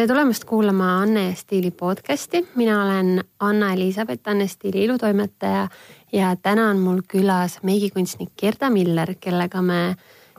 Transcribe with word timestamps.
tere 0.00 0.08
tulemast 0.08 0.46
kuulama 0.48 1.02
Anne 1.02 1.34
Stiili 1.36 1.70
podcasti, 1.70 2.40
mina 2.56 2.78
olen 2.84 3.24
Anna-Elisabeth, 3.40 4.28
Anne 4.28 4.46
Stiili 4.48 4.84
ilutoimetaja 4.84 5.68
ja 6.12 6.36
täna 6.42 6.70
on 6.70 6.78
mul 6.78 7.02
külas 7.08 7.58
meigikunstnik 7.62 8.30
Gerda 8.40 8.70
Miller, 8.70 9.12
kellega 9.20 9.60
me 9.62 9.96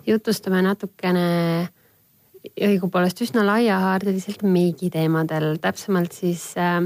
jutustame 0.08 0.64
natukene 0.66 1.28
õigupoolest 2.58 3.22
üsna 3.22 3.46
laiahaardeliselt 3.46 4.42
meigiteemadel, 4.42 5.60
täpsemalt 5.62 6.18
siis 6.18 6.48
äh, 6.58 6.82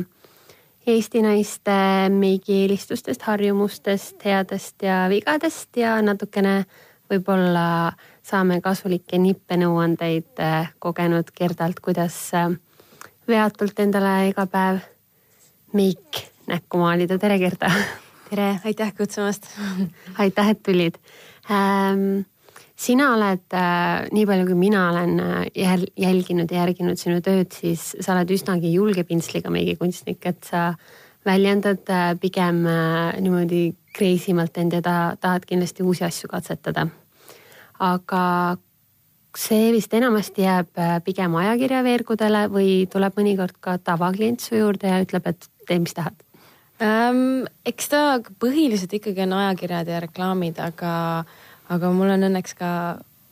Eesti 0.84 1.23
naiste 1.23 1.80
meigieelistustest, 2.12 3.23
harjumustest, 3.23 4.20
headest 4.26 4.84
ja 4.84 5.05
vigadest 5.09 5.80
ja 5.80 5.95
natukene 6.03 6.66
võib-olla 7.12 7.94
saame 8.26 8.59
kasulikke 8.64 9.20
nippenõuandeid 9.22 10.41
äh, 10.41 10.72
kogenud 10.80 11.30
Gerdalt, 11.36 11.80
kuidas 11.84 12.18
äh, 12.38 12.50
veatult 13.30 13.80
endale 13.84 14.31
iga 14.31 14.48
päev 14.50 14.81
meik 15.76 16.26
näkku 16.50 16.80
maalida. 16.81 17.18
tere, 17.22 17.38
Gerda. 17.41 17.72
tere, 18.30 18.55
aitäh 18.66 18.94
kutsumast 18.98 19.50
aitäh, 20.23 20.54
et 20.55 20.64
tulid 20.66 21.00
ähm, 21.52 22.26
sina 22.76 23.12
oled 23.16 23.53
äh,, 23.53 24.06
nii 24.12 24.26
palju 24.30 24.50
kui 24.50 24.59
mina 24.59 24.90
olen 24.90 25.17
jäl, 25.56 25.88
jälginud 25.98 26.52
ja 26.52 26.64
järginud 26.64 27.00
sinu 27.00 27.22
tööd, 27.26 27.53
siis 27.53 27.94
sa 28.00 28.16
oled 28.16 28.34
üsnagi 28.36 28.73
julge 28.73 29.06
pintsliga 29.08 29.53
meigikunstnik, 29.53 30.26
et 30.26 30.50
sa 30.50 30.72
väljendad 31.25 31.89
äh, 31.89 32.13
pigem 32.21 32.65
äh, 32.70 33.15
niimoodi 33.21 33.63
kreisimalt 33.95 34.57
end 34.57 34.75
ja 34.75 34.81
ta, 34.83 34.95
tahad 35.21 35.47
kindlasti 35.47 35.83
uusi 35.83 36.03
asju 36.03 36.29
katsetada 36.29 36.88
aga 37.80 38.58
see 39.35 39.72
vist 39.75 39.94
enamasti 39.94 40.45
jääb 40.45 40.80
äh, 40.80 41.00
pigem 41.03 41.35
ajakirjaveergudele 41.41 42.45
või 42.52 42.85
tuleb 42.91 43.17
mõnikord 43.19 43.58
ka 43.59 43.77
tavaklient 43.83 44.44
su 44.44 44.55
juurde 44.55 44.91
ja 44.91 45.02
ütleb, 45.03 45.27
et 45.27 45.50
tee, 45.67 45.80
mis 45.80 45.95
tahad 45.95 46.16
ähm,? 46.83 47.44
eks 47.67 47.91
ta 47.91 48.05
põhiliselt 48.39 48.95
ikkagi 48.95 49.25
on 49.25 49.35
ajakirjad 49.35 49.91
ja 49.91 50.00
reklaamid, 50.05 50.61
aga, 50.63 51.25
aga 51.72 51.91
mul 51.91 52.16
on 52.16 52.30
õnneks 52.30 52.55
ka 52.55 52.72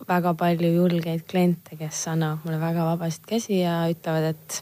väga 0.04 0.34
palju 0.36 0.74
julgeid 0.76 1.24
kliente, 1.30 1.78
kes 1.80 2.02
annavad 2.12 2.44
mulle 2.44 2.60
väga 2.60 2.88
vabasid 2.92 3.24
käsi 3.30 3.62
ja 3.62 3.86
ütlevad, 3.92 4.34
et 4.34 4.60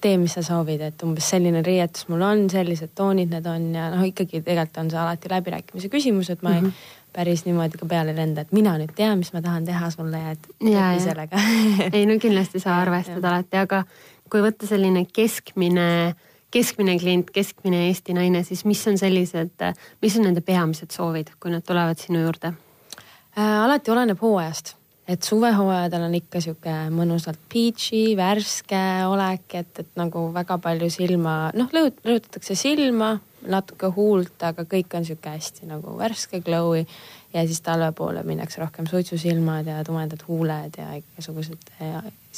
tee, 0.00 0.16
mis 0.20 0.34
sa 0.36 0.42
soovid, 0.44 0.80
et 0.86 1.02
umbes 1.06 1.26
selline 1.32 1.62
riietus 1.66 2.08
mul 2.08 2.22
on, 2.26 2.46
sellised 2.52 2.94
toonid 2.98 3.32
need 3.34 3.46
on 3.50 3.68
ja 3.74 3.90
noh, 3.92 4.06
ikkagi 4.06 4.40
tegelikult 4.40 4.80
on 4.84 4.90
see 4.92 5.00
alati 5.00 5.30
läbirääkimise 5.32 5.90
küsimus, 5.92 6.30
et 6.30 6.42
ma 6.42 6.54
mm 6.54 6.66
-hmm. 6.66 6.66
ei 6.66 7.00
päris 7.12 7.44
niimoodi 7.44 7.78
ka 7.78 7.86
peale 7.86 8.10
ei 8.10 8.16
lenda, 8.16 8.44
et 8.44 8.52
mina 8.52 8.76
nüüd 8.78 8.92
tean, 8.96 9.18
mis 9.18 9.32
ma 9.34 9.42
tahan 9.42 9.64
teha 9.66 9.90
sulle 9.90 10.18
ja 10.18 10.30
et 10.36 10.48
lepi 10.60 11.04
sellega 11.04 11.42
ei 11.96 12.06
no 12.06 12.18
kindlasti 12.22 12.62
sa 12.62 12.78
arvestad 12.80 13.24
alati, 13.24 13.56
aga 13.56 13.84
kui 14.30 14.42
võtta 14.44 14.66
selline 14.66 15.04
keskmine, 15.12 16.14
keskmine 16.54 16.98
klient, 16.98 17.30
keskmine 17.34 17.86
Eesti 17.88 18.14
naine, 18.14 18.42
siis 18.46 18.64
mis 18.64 18.82
on 18.86 18.98
sellised, 18.98 19.64
mis 20.02 20.18
on 20.18 20.28
nende 20.28 20.40
peamised 20.40 20.94
soovid, 20.94 21.34
kui 21.40 21.50
nad 21.50 21.66
tulevad 21.66 21.98
sinu 21.98 22.22
juurde 22.22 22.52
äh,? 22.52 23.64
alati 23.64 23.90
oleneb 23.90 24.22
hooajast, 24.22 24.76
et 25.10 25.26
suvehooajadel 25.26 26.04
on 26.06 26.14
ikka 26.14 26.42
sihuke 26.44 26.74
mõnusalt 26.94 27.40
peachy, 27.50 28.14
värske 28.18 28.82
olek, 29.10 29.46
et, 29.58 29.82
et 29.82 29.90
nagu 29.98 30.28
väga 30.34 30.58
palju 30.62 30.90
silma, 30.92 31.34
noh, 31.58 31.70
rõhutatakse 31.74 32.54
silma 32.58 33.16
natuke 33.50 33.88
huult, 33.96 34.36
aga 34.44 34.66
kõik 34.68 34.94
on 34.98 35.06
sihuke 35.08 35.32
hästi 35.32 35.68
nagu 35.70 35.96
värske, 35.98 36.42
glow'i 36.44 36.84
ja 37.32 37.44
siis 37.46 37.62
talve 37.64 37.90
poole 37.96 38.22
minnakse 38.26 38.60
rohkem 38.60 38.88
suitsusilmad 38.90 39.70
ja 39.70 39.80
tumedad 39.86 40.22
huuled 40.28 40.76
ja 40.78 40.92
igasugused 40.98 41.72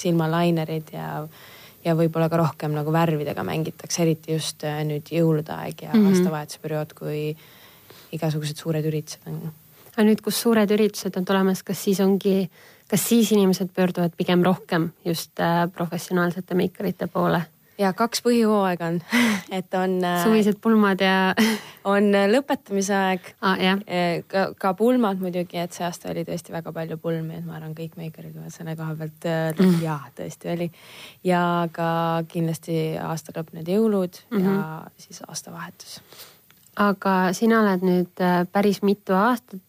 silmalainerid 0.04 0.94
ja 0.94 1.08
ja 1.82 1.96
võib-olla 1.98 2.28
ka 2.30 2.38
rohkem 2.38 2.76
nagu 2.76 2.92
värvidega 2.94 3.42
mängitakse, 3.46 4.04
eriti 4.04 4.36
just 4.36 4.62
äh, 4.62 4.84
nüüd 4.86 5.08
jõulude 5.10 5.50
aeg 5.56 5.82
ja 5.82 5.90
mm 5.90 5.98
-hmm. 5.98 6.14
aastavahetuse 6.14 6.62
periood, 6.62 6.92
kui 6.94 7.36
igasugused 8.12 8.56
suured 8.56 8.86
üritused 8.86 9.26
on. 9.26 9.52
Aga 9.92 10.08
nüüd, 10.08 10.22
kus 10.24 10.40
suured 10.42 10.70
üritused 10.72 11.16
on 11.20 11.26
tulemas, 11.28 11.62
kas 11.66 11.80
siis 11.84 12.00
ongi, 12.04 12.46
kas 12.90 13.08
siis 13.08 13.32
inimesed 13.36 13.72
pöörduvad 13.76 14.16
pigem 14.16 14.44
rohkem 14.44 14.90
just 15.04 15.40
äh, 15.40 15.66
professionaalsete 15.72 16.56
meikarite 16.58 17.10
poole? 17.12 17.42
ja 17.80 17.90
kaks 17.96 18.20
põhihooaega 18.22 18.88
on 18.92 18.98
et 19.58 19.74
on. 19.74 19.96
Äh, 20.04 20.18
suvised 20.24 20.60
pulmad 20.62 21.00
ja 21.02 21.32
on 21.94 22.12
äh, 22.14 22.28
lõpetamise 22.30 22.94
aeg 22.96 23.32
ah,. 23.40 23.58
Ka, 24.28 24.44
ka 24.58 24.72
pulmad 24.78 25.20
muidugi, 25.20 25.58
et 25.60 25.74
see 25.74 25.84
aasta 25.86 26.10
oli 26.12 26.24
tõesti 26.28 26.54
väga 26.54 26.72
palju 26.72 26.98
pulmi, 27.02 27.40
et 27.40 27.46
ma 27.46 27.56
arvan, 27.58 27.74
kõik 27.76 27.96
meikarid 28.00 28.36
võivad 28.36 28.54
selle 28.54 28.76
koha 28.78 28.94
pealt 28.98 29.26
mm. 29.58 29.80
ja 29.82 29.98
tõesti 30.16 30.52
oli. 30.52 30.68
ja 31.26 31.42
ka 31.72 31.88
kindlasti 32.32 32.78
aasta 33.00 33.34
lõpp, 33.36 33.52
need 33.56 33.68
jõulud 33.72 34.22
mm 34.30 34.38
-hmm. 34.38 34.46
ja 34.46 34.54
mhm. 34.54 34.94
siis 34.96 35.22
aastavahetus. 35.26 36.00
aga 36.76 37.32
sina 37.32 37.60
oled 37.60 37.84
nüüd 37.84 38.24
päris 38.52 38.82
mitu 38.82 39.16
aastat 39.16 39.60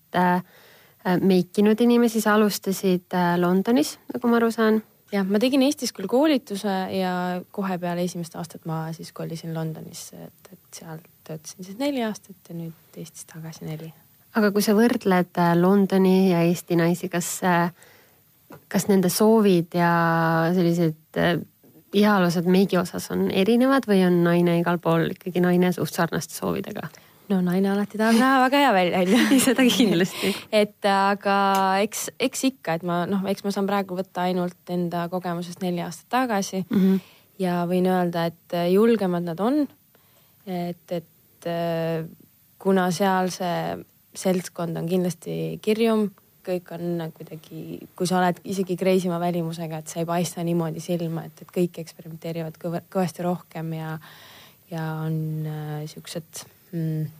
meikinud 1.03 1.81
inimesi, 1.83 2.21
sa 2.23 2.37
alustasid 2.37 3.15
Londonis, 3.37 3.97
nagu 4.13 4.29
ma 4.31 4.37
aru 4.39 4.51
saan 4.55 4.77
jah, 5.13 5.25
ma 5.27 5.39
tegin 5.41 5.63
Eestis 5.65 5.93
küll 5.95 6.09
koolituse 6.09 6.73
ja 6.95 7.13
kohe 7.53 7.77
peale 7.81 8.05
esimest 8.07 8.35
aastat 8.39 8.65
ma 8.69 8.85
siis 8.95 9.13
kolisin 9.15 9.53
Londonisse, 9.55 10.17
et, 10.27 10.53
et 10.53 10.79
seal 10.79 11.01
töötasin 11.27 11.67
siis 11.67 11.79
neli 11.79 12.03
aastat 12.05 12.49
ja 12.49 12.57
nüüd 12.57 12.99
Eestis 12.99 13.27
tagasi 13.29 13.67
neli. 13.67 13.91
aga 14.33 14.51
kui 14.51 14.65
sa 14.65 14.75
võrdled 14.77 15.39
äh, 15.39 15.53
Londoni 15.59 16.31
ja 16.31 16.43
Eesti 16.47 16.77
naisi, 16.79 17.09
kas, 17.13 17.29
äh, 17.45 17.69
kas 18.71 18.89
nende 18.89 19.11
soovid 19.13 19.77
ja 19.77 19.93
sellised 20.55 21.21
äh, 21.21 21.35
ihalused 21.93 22.49
meigi 22.49 22.79
osas 22.81 23.11
on 23.13 23.29
erinevad 23.29 23.85
või 23.89 24.01
on 24.07 24.23
naine 24.25 24.57
igal 24.61 24.81
pool 24.81 25.11
ikkagi 25.13 25.43
naine 25.43 25.73
suht 25.75 25.93
sarnaste 25.93 26.33
soovidega? 26.33 26.89
No 27.31 27.39
naine 27.45 27.69
alati 27.71 27.99
tahab 27.99 28.19
näha 28.19 28.41
väga 28.45 28.63
hea 28.63 28.73
välja, 28.75 29.03
onju. 29.03 29.39
seda 29.47 29.65
kindlasti 29.67 30.33
et 30.51 30.89
aga 30.89 31.37
eks, 31.85 32.09
eks 32.19 32.43
ikka, 32.51 32.79
et 32.79 32.87
ma 32.87 33.03
noh, 33.09 33.23
eks 33.29 33.45
ma 33.45 33.53
saan 33.55 33.69
praegu 33.69 33.97
võtta 33.99 34.27
ainult 34.27 34.73
enda 34.73 35.07
kogemusest 35.13 35.63
neli 35.63 35.83
aastat 35.85 36.09
tagasi 36.13 36.65
mm. 36.65 36.81
-hmm. 36.81 36.99
ja 37.43 37.63
võin 37.69 37.87
öelda, 37.87 38.27
et 38.31 38.59
julgemad 38.73 39.23
nad 39.23 39.39
on. 39.39 39.65
et, 40.45 40.91
et 40.91 41.49
kuna 42.59 42.91
seal 42.91 43.31
see 43.31 43.55
seltskond 44.13 44.77
on 44.77 44.87
kindlasti 44.89 45.59
kirjum, 45.63 46.07
kõik 46.43 46.73
on 46.75 47.05
kuidagi, 47.15 47.79
kui 47.97 48.09
sa 48.09 48.19
oled 48.19 48.39
isegi 48.51 48.75
kreisima 48.79 49.19
välimusega, 49.21 49.79
et 49.79 49.91
sa 49.91 50.01
ei 50.01 50.07
paista 50.07 50.43
niimoodi 50.45 50.83
silma, 50.83 51.25
et, 51.29 51.43
et 51.45 51.53
kõik 51.55 51.79
eksperimenteerivad 51.83 52.59
kõva, 52.61 52.83
kõvasti 52.93 53.25
rohkem 53.25 53.73
ja, 53.77 53.95
ja 54.71 54.89
on 55.05 55.47
äh, 55.49 55.79
siuksed 55.89 56.43
mm, 56.73 57.11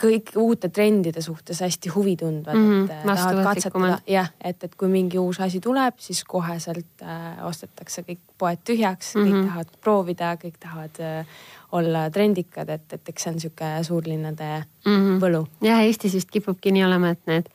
kõik 0.00 0.32
uute 0.40 0.70
trendide 0.72 1.20
suhtes 1.22 1.60
hästi 1.60 1.90
huvitundvad 1.92 2.56
mm, 2.56 2.70
-hmm, 2.70 2.84
et 2.90 3.02
tahavad 3.04 3.44
katsetada, 3.44 3.98
jah, 4.08 4.30
et, 4.40 4.64
et 4.64 4.74
kui 4.74 4.88
mingi 4.88 5.18
uus 5.18 5.40
asi 5.40 5.60
tuleb, 5.60 5.98
siis 5.98 6.24
koheselt 6.24 7.02
äh, 7.02 7.44
ostetakse 7.44 8.02
kõik 8.02 8.22
poed 8.38 8.62
tühjaks 8.64 9.14
mm, 9.14 9.20
-hmm. 9.20 9.26
kõik 9.26 9.36
mhm. 9.36 9.46
tahavad 9.46 9.76
proovida, 9.80 10.36
kõik 10.44 10.56
tahavad 10.60 11.00
äh, 11.00 11.26
olla 11.72 12.10
trendikad, 12.10 12.68
et, 12.68 12.92
et 12.92 13.08
eks 13.08 13.22
see 13.22 13.32
on 13.32 13.40
sihuke 13.40 13.70
suurlinnade 13.82 14.64
mm 14.86 14.96
-hmm. 14.96 15.20
võlu. 15.20 15.46
jah, 15.62 15.84
Eestis 15.84 16.14
vist 16.14 16.30
kipubki 16.30 16.72
nii 16.72 16.84
olema, 16.84 17.10
et 17.10 17.26
need 17.26 17.48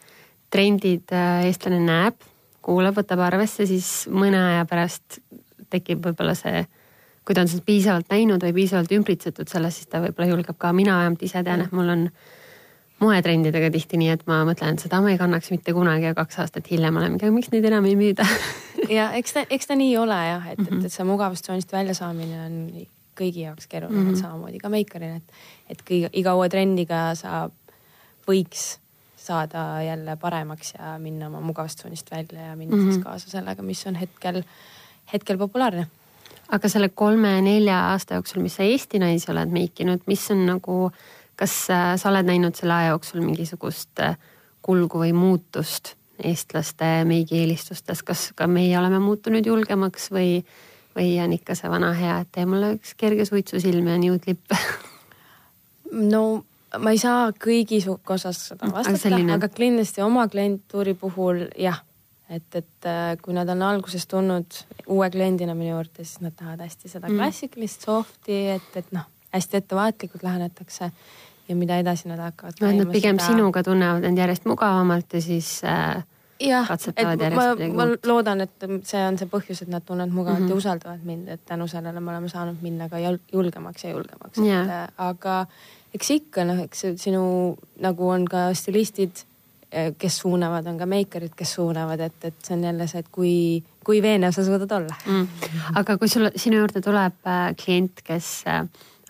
trendid 0.49 1.11
äh, 1.11 1.45
eestlane 1.45 1.79
näeb, 1.79 2.15
kuulab, 2.61 2.97
võtab 2.97 3.19
arvesse, 3.19 3.65
siis 3.65 4.07
mõne 4.11 4.37
aja 4.37 4.65
pärast 4.65 5.19
tekib 5.69 6.05
võib-olla 6.05 6.35
see 6.35 6.65
kui 7.29 7.37
ta 7.37 7.43
on 7.45 7.49
seda 7.51 7.61
piisavalt 7.61 8.07
näinud 8.09 8.41
või 8.41 8.55
piisavalt 8.55 8.91
ümbritsetud 8.95 9.49
sellest, 9.51 9.83
siis 9.83 9.89
ta 9.91 9.99
võib-olla 10.01 10.31
julgeb 10.31 10.57
ka, 10.57 10.71
mina 10.73 10.95
vähemalt 10.97 11.25
ise 11.27 11.43
tean, 11.45 11.61
et 11.61 11.73
mul 11.77 11.91
on 11.93 12.07
moetrendidega 13.03 13.69
tihti 13.75 13.99
nii, 14.01 14.15
et 14.15 14.23
ma 14.25 14.39
mõtlen, 14.47 14.73
et 14.73 14.81
seda 14.81 14.97
ma 15.05 15.11
ei 15.13 15.19
kannaks 15.19 15.51
mitte 15.53 15.75
kunagi 15.77 16.09
ja 16.09 16.15
kaks 16.17 16.39
aastat 16.41 16.71
hiljem 16.71 16.97
olen 16.97 17.13
mingi, 17.13 17.29
miks 17.35 17.51
neid 17.53 17.67
enam 17.69 17.85
ei 17.85 17.93
müüda 17.99 18.25
ja 18.97 19.11
eks 19.19 19.35
ta, 19.35 19.43
eks 19.45 19.69
ta 19.69 19.77
nii 19.77 19.91
ole 20.01 20.17
jah, 20.17 20.47
et 20.49 20.57
mm, 20.57 20.65
-hmm. 20.65 20.79
et, 20.79 20.89
et 20.89 20.95
see 20.95 21.05
mugavustsoonist 21.05 21.75
väljasaamine 21.75 22.41
on 22.47 22.57
kõigi 23.19 23.45
jaoks 23.45 23.69
keeruline 23.69 24.01
mm, 24.01 24.09
-hmm. 24.09 24.21
samamoodi 24.23 24.63
ka 24.65 24.73
meikaril, 24.73 25.21
et, 25.21 25.37
et 25.69 25.85
kõige, 25.85 26.09
iga 26.13 26.33
uue 26.33 26.49
trendiga 26.49 27.13
saab, 27.19 27.53
võiks 28.25 28.79
saada 29.19 29.83
jälle 29.85 30.17
paremaks 30.17 30.73
ja 30.79 30.97
minna 30.97 31.29
oma 31.29 31.45
mugavustsoonist 31.45 32.09
välja 32.11 32.41
ja 32.41 32.55
minna 32.55 32.75
mm 32.75 32.81
-hmm. 32.81 32.91
siis 32.91 33.03
kaasa 33.03 33.29
sellega, 33.29 33.61
mis 33.61 33.87
on 33.87 34.01
hetkel, 34.01 34.43
hetkel 35.13 35.37
populaarne 35.37 35.87
aga 36.49 36.71
selle 36.71 36.89
kolme-nelja 36.89 37.77
aasta 37.91 38.17
jooksul, 38.17 38.41
mis 38.43 38.57
sa 38.57 38.65
Eesti 38.65 38.99
naisi 39.01 39.31
oled 39.31 39.53
meikinud, 39.53 40.03
mis 40.09 40.25
on 40.33 40.45
nagu, 40.47 40.79
kas 41.39 41.55
äh, 41.73 41.93
sa 42.01 42.09
oled 42.11 42.27
näinud 42.29 42.57
selle 42.57 42.75
aja 42.75 42.93
jooksul 42.93 43.21
mingisugust 43.23 44.01
äh, 44.03 44.17
kulgu 44.65 45.03
või 45.03 45.13
muutust 45.15 45.95
eestlaste 46.19 47.05
meigieelistustes, 47.07 48.03
kas 48.03 48.29
ka 48.35 48.47
meie 48.51 48.75
oleme 48.79 48.99
muutunud 48.99 49.45
julgemaks 49.45 50.09
või, 50.11 50.41
või 50.97 51.13
on 51.23 51.33
ikka 51.37 51.55
see 51.55 51.71
vana 51.71 51.93
hea, 51.95 52.19
et 52.23 52.31
tee 52.35 52.45
mulle 52.49 52.73
üks 52.75 52.95
kerge 52.99 53.25
suitsusilm 53.29 53.87
ja 53.87 53.99
nude 54.01 54.33
lipp 54.33 54.57
no 56.13 56.23
ma 56.77 56.93
ei 56.93 56.99
saa 57.01 57.29
kõigi 57.33 57.79
osas 57.87 58.49
seda 58.51 58.71
vastata, 58.73 59.21
aga 59.35 59.49
kindlasti 59.53 60.03
oma 60.05 60.27
klientuuri 60.29 60.97
puhul 60.99 61.47
jah 61.57 61.79
et, 62.29 62.55
et 62.55 62.85
äh, 62.85 63.15
kui 63.21 63.33
nad 63.33 63.49
on 63.49 63.61
alguses 63.61 64.05
tulnud 64.07 64.59
uue 64.87 65.09
kliendina 65.09 65.55
minu 65.55 65.75
juurde, 65.77 66.03
siis 66.03 66.21
nad 66.21 66.35
tahavad 66.37 66.59
hästi 66.67 66.89
seda 66.89 67.07
Mm. 67.09 67.17
klassikalist 67.17 67.81
soft'i, 67.87 68.37
et, 68.55 68.69
et 68.75 68.91
noh, 68.91 69.07
hästi 69.33 69.57
ettevaatlikult 69.57 70.23
lähenetakse 70.23 70.91
ja 71.49 71.55
mida 71.55 71.77
edasi 71.81 72.07
nad 72.09 72.19
hakkavad 72.21 72.61
no 72.61 72.69
et 72.69 72.75
nad 72.77 72.91
pigem 72.93 73.17
seda... 73.19 73.31
sinuga 73.33 73.63
tunnevad 73.63 74.03
end 74.05 74.17
järjest 74.17 74.45
mugavamalt 74.45 75.13
ja 75.13 75.21
siis 75.21 75.61
äh, 75.65 76.03
jah, 76.39 76.69
et 76.95 77.33
ma, 77.35 77.47
ma 77.75 77.87
loodan, 78.05 78.41
et 78.45 78.67
see 78.87 79.01
on 79.07 79.17
see 79.17 79.27
põhjus, 79.27 79.63
et 79.65 79.71
nad 79.73 79.81
tunnevad 79.85 80.13
mugavalt 80.13 80.39
mm 80.39 80.45
Mhm. 80.45 80.51
-hmm. 80.51 80.53
ja 80.53 80.61
usaldavad 80.63 81.03
mind, 81.03 81.27
et 81.27 81.41
tänu 81.45 81.67
sellele 81.67 81.99
me 81.99 82.11
oleme 82.11 82.29
saanud 82.29 82.61
minna 82.61 82.89
ka 82.89 82.97
jul- 82.97 83.19
julgemaks 83.33 83.83
ja 83.83 83.89
julgemaks 83.89 84.37
Jaa. 84.37 84.61
et 84.63 84.69
äh, 84.69 84.87
aga 84.97 85.45
eks 85.93 86.11
ikka 86.11 86.45
noh, 86.45 86.59
eks 86.63 86.85
sinu 86.95 87.57
nagu 87.79 88.09
on 88.09 88.25
ka 88.25 88.53
stilistid, 88.53 89.25
kes 89.97 90.17
suunavad, 90.23 90.65
on 90.65 90.77
ka 90.79 90.85
meikarid, 90.89 91.35
kes 91.37 91.53
suunavad, 91.59 92.01
et, 92.01 92.25
et 92.25 92.37
see 92.45 92.55
on 92.55 92.63
jälle 92.65 92.87
see, 92.89 93.03
et 93.03 93.11
kui, 93.13 93.33
kui 93.85 94.01
veenev 94.01 94.33
sa 94.33 94.45
suudad 94.45 94.71
olla 94.79 94.95
mm.. 95.05 95.51
aga 95.77 95.97
kui 96.01 96.09
sul, 96.09 96.31
sinu 96.35 96.57
juurde 96.63 96.81
tuleb 96.81 97.29
äh, 97.29 97.43
klient, 97.59 98.01
kes 98.05 98.31
äh, 98.49 98.63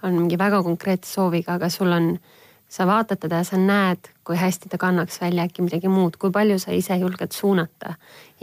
on 0.04 0.18
mingi 0.20 0.38
väga 0.40 0.62
konkreetse 0.66 1.14
sooviga, 1.14 1.56
aga 1.56 1.72
sul 1.72 1.96
on, 1.96 2.12
sa 2.70 2.88
vaatad 2.90 3.24
teda 3.24 3.42
ja 3.42 3.48
sa 3.48 3.60
näed, 3.60 4.12
kui 4.28 4.38
hästi 4.40 4.70
ta 4.70 4.78
kannaks 4.82 5.22
välja 5.22 5.48
äkki 5.48 5.64
midagi 5.66 5.92
muud, 5.92 6.20
kui 6.20 6.32
palju 6.32 6.60
sa 6.60 6.76
ise 6.76 7.00
julged 7.00 7.32
suunata 7.36 7.96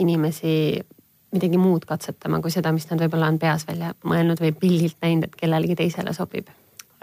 inimesi 0.03 0.81
midagi 1.37 1.59
muud 1.61 1.85
katsetama 1.85 2.41
kui 2.41 2.55
seda, 2.55 2.73
mis 2.73 2.89
nad 2.89 3.03
võib-olla 3.03 3.29
on 3.29 3.39
peas 3.39 3.69
välja 3.69 3.93
mõelnud 4.09 4.41
või 4.41 4.57
pildilt 4.57 4.97
näinud, 5.05 5.29
et 5.29 5.37
kellelegi 5.37 5.77
teisele 5.77 6.17
sobib 6.17 6.49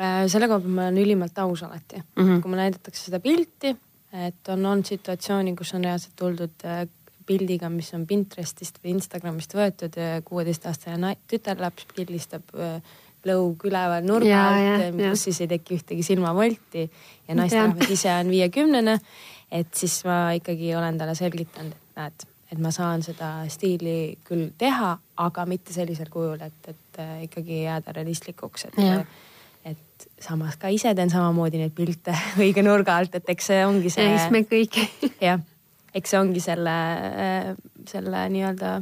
Äh, 0.01 0.25
selle 0.31 0.47
koha 0.49 0.57
pealt 0.57 0.73
ma 0.73 0.87
olen 0.87 1.03
ülimalt 1.03 1.37
aus 1.43 1.61
alati 1.63 1.99
mm. 2.01 2.23
-hmm. 2.23 2.41
kui 2.41 2.49
mulle 2.49 2.63
näidatakse 2.65 3.03
seda 3.05 3.19
pilti, 3.21 3.75
et 4.13 4.49
on 4.53 4.65
olnud 4.65 4.85
situatsiooni, 4.85 5.55
kus 5.57 5.73
on 5.73 5.83
reaalselt 5.87 6.15
tuldud 6.19 6.67
äh, 6.69 6.83
pildiga, 7.25 7.69
mis 7.71 7.93
on 7.95 8.07
Pinterestist 8.07 8.81
või 8.83 8.97
Instagramist 8.97 9.55
võetud, 9.55 9.95
kuueteistaastane 10.27 10.97
nai- 10.99 11.17
tütarlaps 11.31 11.87
pildistab 11.95 12.51
äh, 12.57 12.77
lõug 13.27 13.63
üleval 13.67 14.03
nurga 14.05 14.41
alt, 14.49 14.83
äh, 14.89 14.91
kus 14.97 15.27
siis 15.29 15.41
ei 15.43 15.49
teki 15.55 15.79
ühtegi 15.79 16.05
silmavolti 16.05 16.83
ja 17.27 17.37
naisterahvas 17.37 17.95
ise 17.95 18.11
on 18.19 18.31
viiekümnene. 18.33 18.99
et 19.53 19.75
siis 19.77 19.99
ma 20.05 20.31
ikkagi 20.33 20.75
olen 20.75 20.97
talle 20.97 21.13
selgitanud, 21.15 21.73
et 21.73 21.99
näed, 21.99 22.25
et 22.51 22.59
ma 22.59 22.71
saan 22.73 23.03
seda 23.05 23.43
stiili 23.53 24.17
küll 24.25 24.49
teha, 24.57 24.95
aga 25.17 25.45
mitte 25.45 25.73
sellisel 25.73 26.09
kujul, 26.09 26.41
et, 26.41 26.67
et 26.67 26.99
äh, 26.99 27.23
ikkagi 27.27 27.63
jääda 27.63 27.93
realistlikuks, 27.95 28.65
et 28.65 28.81
Jah. 28.81 29.05
Et 29.65 30.07
samas 30.21 30.57
ka 30.59 30.71
ise 30.73 30.93
teen 30.95 31.11
samamoodi 31.11 31.61
neid 31.61 31.75
pilte 31.75 32.15
õige 32.41 32.63
nurga 32.65 32.97
alt, 32.99 33.15
et 33.19 33.29
eks 33.35 33.51
see 33.51 33.65
ongi 33.65 33.91
see. 33.93 34.07
siis 34.17 34.33
me 34.33 34.43
kõik 34.47 34.79
jah, 35.27 35.41
eks 35.93 36.13
see 36.13 36.19
ongi 36.19 36.43
selle, 36.43 36.75
selle 37.89 38.25
nii-öelda 38.33 38.79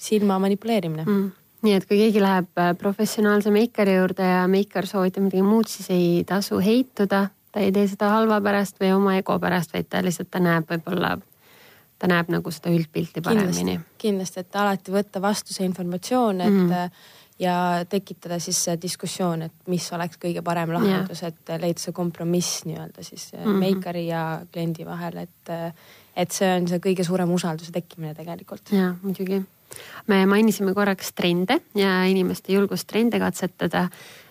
silma 0.00 0.38
manipuleerimine 0.42 1.04
mm.. 1.04 1.26
nii 1.66 1.76
et 1.76 1.86
kui 1.88 2.00
keegi 2.00 2.22
läheb 2.22 2.62
äh, 2.62 2.72
professionaalse 2.78 3.52
meikari 3.54 3.98
juurde 3.98 4.26
ja 4.26 4.46
meikar 4.50 4.88
soovitab 4.88 5.26
midagi 5.26 5.44
muud, 5.44 5.68
siis 5.68 5.90
ei 5.92 6.24
tasu 6.28 6.60
heituda. 6.64 7.26
ta 7.52 7.64
ei 7.64 7.72
tee 7.74 7.88
seda 7.90 8.12
halva 8.14 8.40
pärast 8.44 8.80
või 8.80 8.94
oma 8.96 9.16
ego 9.18 9.36
pärast, 9.42 9.74
vaid 9.74 9.90
ta 9.90 10.02
lihtsalt, 10.06 10.30
ta 10.30 10.40
näeb 10.42 10.68
võib-olla, 10.70 11.16
ta 11.98 12.10
näeb 12.10 12.30
nagu 12.32 12.52
seda 12.54 12.72
üldpilti 12.72 13.22
paremini 13.22 13.76
kindlasti, 13.76 13.96
kindlasti, 14.06 14.44
et 14.44 14.60
alati 14.62 14.94
võtta 14.94 15.22
vastu 15.22 15.56
see 15.56 15.66
informatsioon, 15.68 16.44
et 16.46 16.54
mm. 16.54 16.68
Mhm. 16.68 17.18
Ja 17.40 17.84
tekitada 17.88 18.38
siis 18.38 18.58
see 18.64 18.76
diskussioon, 18.82 19.46
et 19.48 19.68
mis 19.72 19.86
oleks 19.96 20.18
kõige 20.20 20.42
parem 20.44 20.74
lahendus, 20.74 21.22
et 21.24 21.54
leida 21.60 21.80
see 21.80 21.92
kompromiss 21.96 22.64
nii-öelda 22.68 23.02
siis 23.02 23.32
mm 23.32 23.38
Mhm. 23.38 23.48
-hmm. 23.48 23.58
meikari 23.60 24.06
ja 24.06 24.40
kliendi 24.52 24.84
vahel, 24.86 25.16
et 25.16 25.74
et 26.16 26.32
see 26.32 26.48
on 26.56 26.68
see 26.68 26.78
kõige 26.78 27.04
suurem 27.04 27.30
usalduse 27.30 27.72
tekkimine 27.72 28.14
tegelikult. 28.14 28.72
ja 28.72 28.94
muidugi. 29.02 29.42
me 30.06 30.26
mainisime 30.26 30.74
korraks 30.74 31.12
trende 31.12 31.60
ja 31.74 32.04
inimeste 32.04 32.52
julgust 32.52 32.86
trende 32.86 33.18
katsetada 33.18 33.88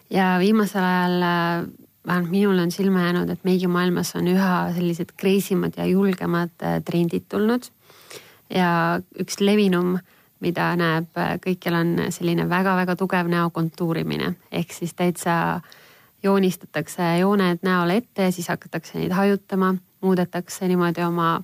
ja 0.10 0.36
viimasel 0.40 0.84
ajal 0.84 1.22
äh, 1.22 1.70
vähemalt 2.08 2.32
minul 2.32 2.60
on 2.60 2.72
silma 2.72 3.02
jäänud, 3.06 3.30
et 3.30 3.44
meigimaailmas 3.44 4.16
on 4.16 4.28
üha 4.28 4.74
sellised 4.74 5.14
crazy 5.20 5.56
mad 5.56 5.78
ja 5.78 5.86
julgemad 5.86 6.52
äh, 6.64 6.82
trendid 6.84 7.28
tulnud. 7.30 7.70
ja 8.50 9.00
üks 9.22 9.40
levinum, 9.40 10.00
mida 10.40 10.72
näeb 10.80 11.18
äh, 11.18 11.36
kõikjal, 11.44 11.80
on 11.82 12.12
selline 12.16 12.48
väga-väga 12.50 12.96
tugev 12.96 13.28
näo 13.32 13.50
kontuurimine 13.50 14.34
ehk 14.52 14.74
siis 14.74 14.94
täitsa 14.94 15.62
joonistatakse 16.24 17.18
jooned 17.20 17.64
näole 17.64 18.00
ette 18.02 18.28
ja 18.28 18.32
siis 18.32 18.48
hakatakse 18.48 19.00
neid 19.00 19.12
hajutama, 19.16 19.76
muudetakse 20.02 20.68
niimoodi 20.68 21.04
oma 21.04 21.40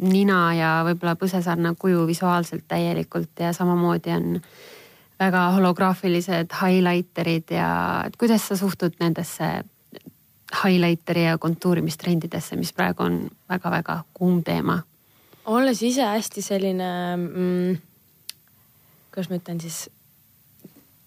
nina 0.00 0.40
ja 0.56 0.70
võib-olla 0.86 1.16
põsesarna 1.20 1.74
kuju 1.78 2.06
visuaalselt 2.08 2.64
täielikult 2.68 3.40
ja 3.40 3.52
samamoodi 3.52 4.14
on 4.16 4.40
väga 5.20 5.42
holograafilised 5.56 6.54
highlighterid 6.62 7.52
ja 7.54 7.68
et 8.06 8.16
kuidas 8.16 8.48
sa 8.48 8.56
suhtud 8.56 8.96
nendesse 9.00 9.50
highlighteri 10.64 11.24
ja 11.24 11.38
kontuurimistrendidesse, 11.38 12.56
mis 12.56 12.72
praegu 12.72 13.04
on 13.06 13.20
väga-väga 13.48 14.02
kuum 14.14 14.42
teema? 14.44 14.82
olles 15.44 15.82
ise 15.82 16.04
hästi 16.06 16.42
selline 16.42 16.88
mm,, 17.16 17.78
kuidas 19.12 19.30
ma 19.30 19.36
ütlen 19.36 19.60
siis, 19.60 19.88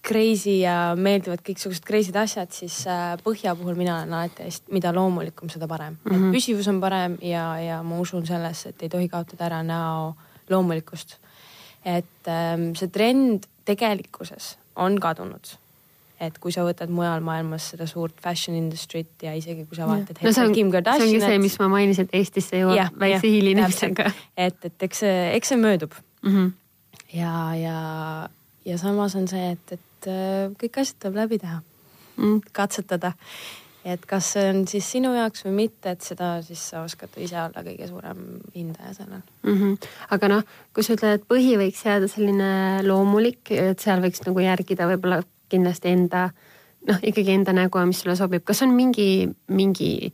crazy 0.06 0.60
ja 0.62 0.94
meeldivad 1.00 1.42
kõiksugused 1.46 1.86
crazy'd 1.86 2.18
asjad, 2.20 2.52
siis 2.54 2.78
äh, 2.90 3.16
põhja 3.26 3.56
puhul 3.58 3.78
mina 3.78 3.98
olen 4.00 4.14
alati 4.14 4.46
hästi, 4.46 4.74
mida 4.76 4.94
loomulikum, 4.96 5.50
seda 5.50 5.68
parem 5.72 5.96
mm. 5.96 6.06
Mhm. 6.06 6.16
-hmm. 6.16 6.30
et 6.30 6.38
püsivus 6.38 6.70
on 6.72 6.80
parem 6.82 7.18
ja, 7.22 7.46
ja 7.60 7.82
ma 7.84 8.00
usun 8.00 8.26
sellesse, 8.26 8.70
et 8.70 8.86
ei 8.86 8.90
tohi 8.90 9.10
kaotada 9.10 9.50
ära 9.50 9.64
näo 9.64 10.16
loomulikkust. 10.50 11.18
et 11.86 12.28
ähm, 12.28 12.74
see 12.76 12.88
trend 12.88 13.46
tegelikkuses 13.66 14.58
on 14.76 15.00
kadunud. 15.00 15.58
et 16.20 16.38
kui 16.40 16.52
sa 16.52 16.64
võtad 16.64 16.90
mujal 16.90 17.22
maailmas 17.22 17.70
seda 17.70 17.88
suurt 17.88 18.22
fashion 18.22 18.56
industry't 18.56 19.24
ja 19.24 19.34
isegi 19.34 19.66
kui 19.66 19.76
sa 19.76 19.88
vaatad 19.88 20.22
no 20.24 20.32
see 20.32 20.46
on, 20.46 20.54
Kim 20.54 20.72
see 20.72 21.08
ongi 21.08 21.20
see, 21.20 21.40
mis 21.40 21.60
ma 21.60 21.68
mainisin, 21.68 22.06
et 22.06 22.16
Eestisse 22.22 22.62
jõuab 22.62 23.00
väikse 23.00 23.28
hilinemisega. 23.28 24.12
et, 24.38 24.66
et 24.66 24.84
eks 24.84 25.00
see, 25.00 25.32
eks 25.36 25.48
see 25.54 25.58
möödub 25.58 25.94
Mm 26.26 26.32
-hmm. 26.32 26.52
ja, 27.14 27.36
ja, 27.56 27.78
ja 28.66 28.78
samas 28.82 29.16
on 29.16 29.28
see, 29.28 29.52
et, 29.56 29.78
et 29.78 30.10
äh, 30.12 30.52
kõik 30.62 30.82
asjad 30.82 31.00
tuleb 31.02 31.24
läbi 31.24 31.40
teha, 31.44 31.62
Mm. 32.16 32.42
katsetada. 32.56 33.12
et 33.86 34.06
kas 34.10 34.32
see 34.34 34.44
on 34.50 34.64
siis 34.66 34.88
sinu 34.96 35.12
jaoks 35.14 35.44
või 35.46 35.52
mitte, 35.60 35.92
et 35.92 36.02
seda 36.02 36.30
siis 36.42 36.62
sa 36.72 36.80
oskad 36.82 37.12
ise 37.22 37.36
olla 37.38 37.62
kõige 37.62 37.86
suurem 37.90 38.22
hindaja 38.56 38.94
sellel. 38.94 39.22
mm. 39.44 39.58
-hmm. 39.58 39.90
aga 40.16 40.28
noh, 40.28 40.44
kui 40.74 40.84
sa 40.84 40.96
ütled, 40.96 41.20
et 41.20 41.28
põhi 41.28 41.58
võiks 41.60 41.84
jääda 41.86 42.08
selline 42.08 42.82
loomulik, 42.88 43.52
et 43.52 43.80
seal 43.80 44.02
võiks 44.02 44.24
nagu 44.26 44.40
järgida 44.40 44.88
võib-olla 44.88 45.22
kindlasti 45.50 45.92
enda 45.92 46.30
noh, 46.88 47.00
ikkagi 47.04 47.32
enda 47.32 47.54
nägu 47.54 47.86
mis 47.86 48.00
sulle 48.00 48.16
sobib, 48.16 48.44
kas 48.44 48.62
on 48.62 48.74
mingi, 48.74 49.30
mingi 49.48 50.14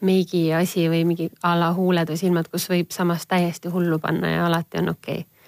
meigi 0.00 0.52
asi 0.52 0.88
või 0.88 1.04
mingi 1.04 1.30
a 1.42 1.54
la 1.58 1.72
huuled 1.76 2.08
või 2.08 2.16
silmad, 2.16 2.48
kus 2.48 2.68
võib 2.70 2.90
samas 2.94 3.26
täiesti 3.26 3.68
hullu 3.68 3.98
panna 3.98 4.30
ja 4.30 4.46
alati 4.46 4.78
on 4.78 4.94
okei 4.94 5.20
okay.? 5.20 5.39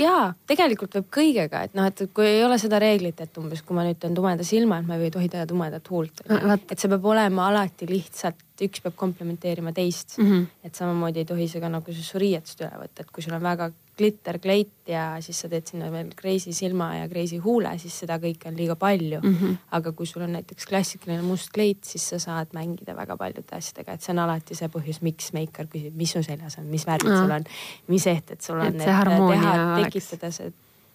jaa, 0.00 0.32
tegelikult 0.48 0.96
võib 0.98 1.08
kõigega, 1.18 1.64
et 1.66 1.76
noh, 1.78 1.88
et 1.88 2.02
kui 2.14 2.26
ei 2.26 2.42
ole 2.44 2.58
seda 2.60 2.80
reeglit, 2.82 3.20
et 3.20 3.38
umbes 3.42 3.62
kui 3.66 3.76
ma 3.76 3.84
nüüd 3.86 4.00
teen 4.02 4.14
tumeda 4.16 4.46
silma, 4.46 4.80
et 4.80 4.88
ma 4.88 4.98
ei 5.00 5.12
tohi 5.14 5.28
teha 5.32 5.46
tumedat 5.48 5.92
huult 5.92 6.24
et 6.26 6.78
see 6.78 6.90
peab 6.92 7.06
olema 7.12 7.48
alati 7.50 7.88
lihtsalt, 7.90 8.42
üks 8.62 8.82
peab 8.84 8.96
komplementeerima 8.96 9.72
teist 9.76 10.18
mm. 10.18 10.30
-hmm. 10.30 10.46
et 10.64 10.74
samamoodi 10.74 11.24
ei 11.24 11.28
tohi 11.28 11.48
see 11.48 11.60
ka 11.60 11.68
nagu 11.72 11.92
su 11.92 12.18
riietust 12.18 12.60
üle 12.62 12.72
võtta, 12.84 13.02
et 13.02 13.10
kui 13.10 13.22
sul 13.22 13.34
on 13.36 13.42
väga 13.42 13.70
glitter 13.98 14.38
kleit 14.40 14.88
ja 14.88 15.18
siis 15.20 15.42
sa 15.42 15.48
teed 15.52 15.68
sinna 15.68 15.90
veel 15.92 16.12
crazy 16.16 16.54
silma 16.56 16.88
ja 16.96 17.08
crazy 17.10 17.36
huule, 17.44 17.74
siis 17.80 17.94
seda 18.02 18.16
kõike 18.22 18.48
on 18.48 18.56
liiga 18.56 18.76
palju 18.80 19.20
mm. 19.20 19.34
-hmm. 19.34 19.58
aga 19.78 19.92
kui 19.92 20.08
sul 20.08 20.24
on 20.24 20.32
näiteks 20.32 20.66
klassikaline 20.66 21.22
must 21.26 21.52
kleit, 21.52 21.84
siis 21.84 22.08
sa 22.08 22.18
saad 22.18 22.54
mängida 22.56 22.96
väga 22.96 23.16
paljude 23.16 23.56
asjadega, 23.56 23.92
et 23.92 24.02
see 24.02 24.14
on 24.14 24.22
alati 24.24 24.56
see 24.56 24.68
põhjus, 24.72 25.02
miks 25.02 25.32
meikar 25.36 25.68
küsib, 25.68 25.94
mis 25.96 26.12
su 26.12 26.22
seljas 26.22 26.58
on, 26.58 26.66
mis 26.72 26.86
värvid 26.86 27.12
sul 27.12 27.36
on, 27.36 27.44
mis 27.88 28.06
ehted 28.06 28.40
sul 28.40 28.60
on, 28.60 28.74
Et 28.74 28.80
see 28.80 28.98
harmoonia 29.00 29.52
oleks. 29.52 29.92
tekitada 29.92 30.32
see 30.32 30.52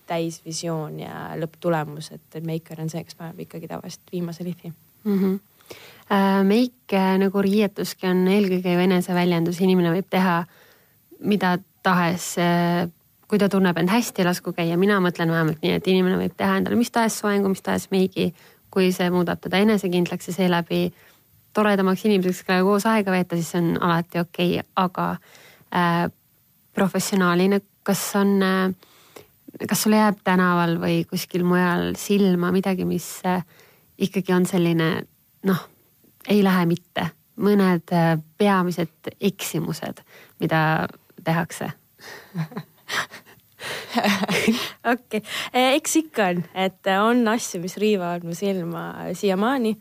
täisvisioon 0.07 0.99
ja 0.99 1.35
lõpptulemus, 1.37 2.11
et 2.15 2.43
meikar 2.43 2.81
on 2.81 2.89
see, 2.89 3.03
kes 3.03 3.15
paneb 3.15 3.39
ikkagi 3.45 3.67
tavaliselt 3.67 4.11
viimase 4.11 4.43
lihvi 4.43 4.73
mm. 5.03 5.17
-hmm. 5.19 5.39
meik 6.43 6.93
äh, 6.93 7.17
nagu 7.19 7.41
riietuski 7.41 8.07
on 8.07 8.27
eelkõige 8.27 8.73
ju 8.73 8.79
eneseväljendus, 8.79 9.61
inimene 9.61 9.93
võib 9.93 10.09
teha 10.09 10.45
mida 11.19 11.57
tahes. 11.87 12.35
kui 13.27 13.39
ta 13.39 13.49
tunneb 13.51 13.75
end 13.75 13.91
hästi, 13.91 14.23
lasku 14.23 14.53
käia, 14.55 14.77
mina 14.79 15.01
mõtlen 15.03 15.27
vähemalt 15.27 15.59
nii, 15.59 15.73
et 15.75 15.87
inimene 15.91 16.15
võib 16.15 16.35
teha 16.39 16.61
endale 16.61 16.77
mis 16.79 16.91
tahes 16.95 17.17
soengu, 17.19 17.49
mis 17.51 17.63
tahes 17.65 17.89
meigi, 17.91 18.29
kui 18.71 18.87
see 18.95 19.09
muudab 19.11 19.41
teda 19.43 19.59
enesekindlaks 19.65 20.29
ja 20.29 20.35
seeläbi 20.37 20.85
toredamaks 21.53 22.05
inimeseks, 22.07 22.45
kellega 22.47 22.63
koos 22.63 22.85
aega 22.87 23.11
veeta, 23.11 23.35
siis 23.35 23.49
see 23.51 23.59
on 23.59 23.81
alati 23.83 24.21
okei 24.23 24.53
okay., 24.61 24.69
aga 24.79 25.09
äh, 25.75 26.05
professionaalina, 26.77 27.59
kas 27.83 28.05
on 28.15 28.31
äh, 28.45 28.87
kas 29.67 29.83
sulle 29.83 30.01
jääb 30.01 30.19
tänaval 30.23 30.77
või 30.81 31.01
kuskil 31.09 31.45
mujal 31.47 31.93
silma 31.97 32.51
midagi, 32.53 32.85
mis 32.85 33.07
äh, 33.25 33.41
ikkagi 33.97 34.33
on 34.35 34.45
selline 34.45 34.89
noh, 35.47 35.63
ei 36.29 36.43
lähe 36.45 36.65
mitte, 36.69 37.09
mõned 37.41 37.93
äh, 37.95 38.15
peamised 38.37 39.11
eksimused, 39.21 40.03
mida 40.43 40.61
tehakse? 41.27 41.71
okei, 44.91 45.21
eks 45.53 45.95
ikka 46.01 46.29
on, 46.31 46.43
et 46.55 46.89
on 46.93 47.23
asju, 47.33 47.61
mis 47.63 47.77
riivavad 47.81 48.25
mu 48.27 48.35
silma 48.37 48.89
siiamaani. 49.17 49.73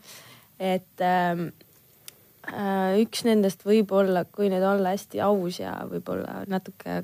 et 0.59 1.03
ähm, 1.05 1.49
äh, 2.49 2.97
üks 3.03 3.23
nendest 3.27 3.65
võib 3.67 3.91
olla, 3.93 4.25
kui 4.25 4.49
nüüd 4.49 4.65
olla 4.65 4.95
hästi 4.95 5.21
aus 5.21 5.59
ja 5.61 5.75
võib-olla 5.89 6.41
natuke 6.49 7.03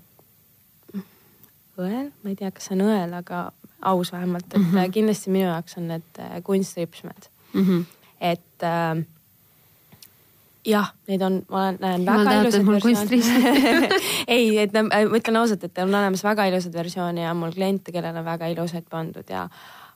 õel, 1.77 2.09
ma 2.09 2.31
ei 2.31 2.37
tea, 2.37 2.51
kas 2.53 2.69
see 2.69 2.77
on 2.77 2.85
õel, 2.87 3.13
aga 3.17 3.45
aus 3.89 4.13
vähemalt, 4.13 4.47
et 4.49 4.57
mm 4.57 4.71
-hmm. 4.71 4.91
kindlasti 4.95 5.33
minu 5.33 5.47
jaoks 5.49 5.77
on 5.77 5.87
need 5.87 6.21
kunstripsmed 6.43 7.29
mm. 7.53 7.61
-hmm. 7.61 7.85
et 8.21 8.63
äh, 8.63 9.05
jah, 10.67 10.89
neid 11.09 11.21
on, 11.25 11.39
ma 11.51 11.67
näen 11.75 12.05
väga 12.07 12.35
ilusaid 12.41 12.67
versioone 12.67 13.89
ei, 14.35 14.49
et 14.63 14.75
ma 14.77 15.01
ütlen 15.19 15.39
ausalt, 15.41 15.65
et 15.67 15.83
on 15.83 15.91
olemas 15.91 16.23
väga 16.23 16.47
ilusaid 16.51 16.75
versioone 16.75 17.25
ja 17.25 17.33
mul 17.37 17.53
kliente, 17.55 17.91
kellel 17.95 18.19
on 18.21 18.27
väga 18.27 18.51
ilusaid 18.53 18.87
pandud 18.91 19.29
ja 19.29 19.47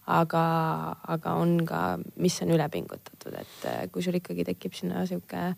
aga, 0.07 0.43
aga 1.15 1.33
on 1.39 1.57
ka, 1.67 1.81
mis 2.23 2.37
on 2.43 2.53
üle 2.55 2.67
pingutatud, 2.73 3.33
et 3.35 3.67
äh, 3.67 3.81
kui 3.91 4.05
sul 4.05 4.19
ikkagi 4.19 4.47
tekib 4.47 4.75
sinna 4.77 5.05
sihuke 5.09 5.49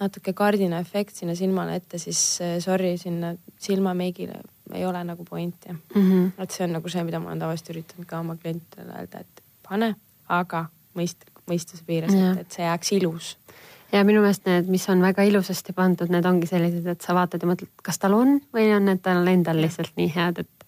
natuke 0.00 0.32
kardinaefekt 0.36 1.16
sinna 1.16 1.34
silmale 1.36 1.78
ette, 1.80 1.98
siis 2.00 2.20
sorry, 2.60 2.96
sinna 3.00 3.32
silmameigile 3.60 4.42
ei 4.74 4.84
ole 4.84 5.04
nagu 5.04 5.24
pointi 5.24 5.72
mm. 5.72 5.78
-hmm. 5.94 6.42
et 6.42 6.50
see 6.50 6.64
on 6.64 6.72
nagu 6.72 6.88
see, 6.88 7.04
mida 7.04 7.20
ma 7.20 7.28
olen 7.28 7.38
tavaliselt 7.38 7.70
üritanud 7.70 8.06
ka 8.06 8.20
oma 8.20 8.36
klientidele 8.36 8.92
öelda, 9.00 9.20
et 9.20 9.42
pane, 9.68 9.94
aga 10.28 10.66
mõist-, 10.98 11.30
mõistuse 11.50 11.84
piires, 11.86 12.14
et 12.40 12.52
see 12.52 12.64
jääks 12.64 12.92
ilus. 12.92 13.36
Ja 13.96 14.04
minu 14.06 14.22
meelest 14.24 14.46
need, 14.48 14.68
mis 14.72 14.84
on 14.92 15.02
väga 15.04 15.24
ilusasti 15.26 15.74
pandud, 15.76 16.10
need 16.12 16.26
ongi 16.28 16.48
sellised, 16.50 16.86
et 16.90 17.04
sa 17.04 17.16
vaatad 17.16 17.42
ja 17.42 17.50
mõtled, 17.50 17.72
kas 17.84 18.00
tal 18.02 18.16
on 18.18 18.38
või 18.54 18.68
on 18.76 18.88
need 18.90 19.02
tal 19.04 19.26
endal 19.30 19.60
lihtsalt 19.62 19.94
nii 19.98 20.10
head, 20.14 20.42
et 20.44 20.66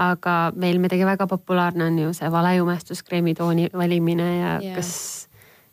aga 0.00 0.36
meil 0.56 0.78
muidugi 0.82 1.06
väga 1.06 1.26
populaarne 1.30 1.88
on 1.90 1.98
ju 1.98 2.12
see 2.16 2.30
valejumestuskremi 2.32 3.34
tooni 3.38 3.70
valimine 3.74 4.28
ja 4.38 4.52
yeah. 4.62 4.76
kas, 4.78 4.92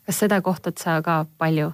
kas 0.06 0.24
seda 0.24 0.40
kohtad 0.42 0.80
sa 0.82 0.98
ka 1.02 1.24
palju? 1.38 1.72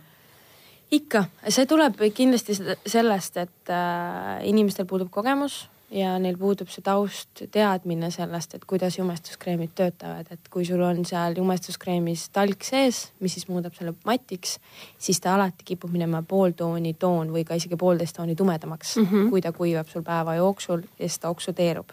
ikka, 0.94 1.24
see 1.50 1.66
tuleb 1.66 1.98
kindlasti 2.14 2.54
sellest, 2.86 3.38
et 3.40 3.72
äh, 3.72 4.44
inimestel 4.46 4.86
puudub 4.86 5.10
kogemus 5.10 5.64
ja 5.94 6.14
neil 6.18 6.36
puudub 6.38 6.70
see 6.72 6.82
taust, 6.84 7.44
teadmine 7.54 8.10
sellest, 8.14 8.56
et 8.56 8.66
kuidas 8.68 8.98
jumestuskreemid 8.98 9.74
töötavad, 9.78 10.28
et 10.34 10.52
kui 10.52 10.66
sul 10.66 10.82
on 10.84 11.02
seal 11.06 11.38
jumestuskreemis 11.38 12.28
talk 12.34 12.66
sees, 12.66 13.06
mis 13.22 13.36
siis 13.36 13.48
muudab 13.50 13.76
selle 13.78 13.94
matiks, 14.06 14.58
siis 14.98 15.22
ta 15.22 15.36
alati 15.38 15.66
kipub 15.72 15.92
minema 15.94 16.24
pool 16.26 16.56
tooni 16.58 16.96
toon 16.98 17.30
või 17.34 17.44
ka 17.46 17.58
isegi 17.60 17.78
poolteist 17.80 18.18
tooni 18.18 18.34
tumedamaks 18.38 18.96
mm, 18.98 19.10
-hmm. 19.10 19.28
kui 19.30 19.44
ta 19.44 19.52
kuivab 19.52 19.90
sul 19.90 20.02
päeva 20.06 20.34
jooksul 20.40 20.82
ja 20.98 21.06
siis 21.06 21.18
ta 21.18 21.30
oksudeerub. 21.30 21.92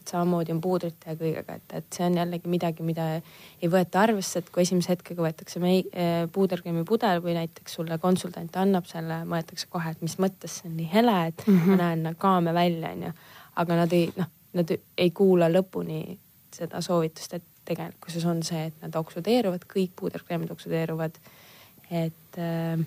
et 0.00 0.10
samamoodi 0.10 0.52
on 0.52 0.60
puudrite 0.60 1.10
ja 1.10 1.16
kõigega, 1.18 1.54
et, 1.56 1.72
et 1.72 1.86
see 1.92 2.06
on 2.06 2.14
jällegi 2.14 2.48
midagi, 2.48 2.82
mida 2.82 3.06
ei 3.62 3.68
võeta 3.70 4.00
arvesse, 4.00 4.38
et 4.38 4.50
kui 4.50 4.62
esimese 4.62 4.92
hetkega 4.92 5.22
võetakse 5.22 5.60
mei- 5.60 5.88
eh,, 5.92 6.28
puuderkreemi 6.32 6.84
pudel 6.84 7.22
või 7.22 7.34
näiteks 7.34 7.74
sulle 7.74 7.98
konsultant 7.98 8.56
annab 8.56 8.86
selle, 8.86 9.24
mõeldakse 9.24 9.66
kohe, 9.68 9.90
et 9.90 10.02
mis 10.02 10.18
mõttes 10.18 10.60
see 10.60 10.70
on 10.70 10.76
nii 10.76 10.92
hele, 10.92 11.26
et 11.26 11.42
mm 11.46 11.58
-hmm. 11.58 11.66
ma 11.70 11.76
näen 11.76 12.16
kaame 12.18 12.54
välja, 12.54 12.90
onju 12.90 13.12
aga 13.56 13.76
nad 13.76 13.92
ei, 13.92 14.08
noh, 14.16 14.30
nad 14.56 14.72
ei 14.72 15.10
kuula 15.10 15.48
lõpuni 15.52 16.18
seda 16.56 16.80
soovitust, 16.84 17.34
et 17.34 17.44
tegelikkuses 17.66 18.24
on 18.24 18.42
see, 18.46 18.68
et 18.70 18.82
nad 18.84 18.94
oksudeeruvad, 18.96 19.66
kõik 19.70 19.96
puuderkreemid 19.96 20.50
oksudeeruvad. 20.54 21.18
et 21.90 22.38
äh, 22.38 22.80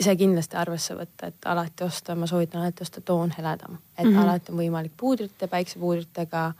see 0.00 0.16
kindlasti 0.16 0.56
arvesse 0.56 0.94
võtta, 0.96 1.28
et 1.28 1.46
alati 1.46 1.84
osta, 1.84 2.14
ma 2.16 2.26
soovitan 2.26 2.62
alati 2.62 2.82
osta 2.82 3.02
toon 3.04 3.32
heledam, 3.36 3.78
et 3.98 4.04
mm 4.04 4.12
-hmm. 4.12 4.22
alati 4.22 4.52
on 4.52 4.58
võimalik 4.58 4.92
puudrite, 4.96 5.46
päiksepuudritega 5.46 6.52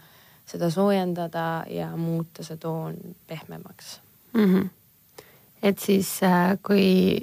seda 0.46 0.70
soojendada 0.70 1.64
ja 1.68 1.96
muuta 1.96 2.44
see 2.44 2.56
toon 2.56 2.96
pehmemaks 3.26 4.00
mm. 4.32 4.44
-hmm. 4.44 4.68
et 5.62 5.78
siis 5.78 6.22
äh, 6.22 6.58
kui 6.66 7.16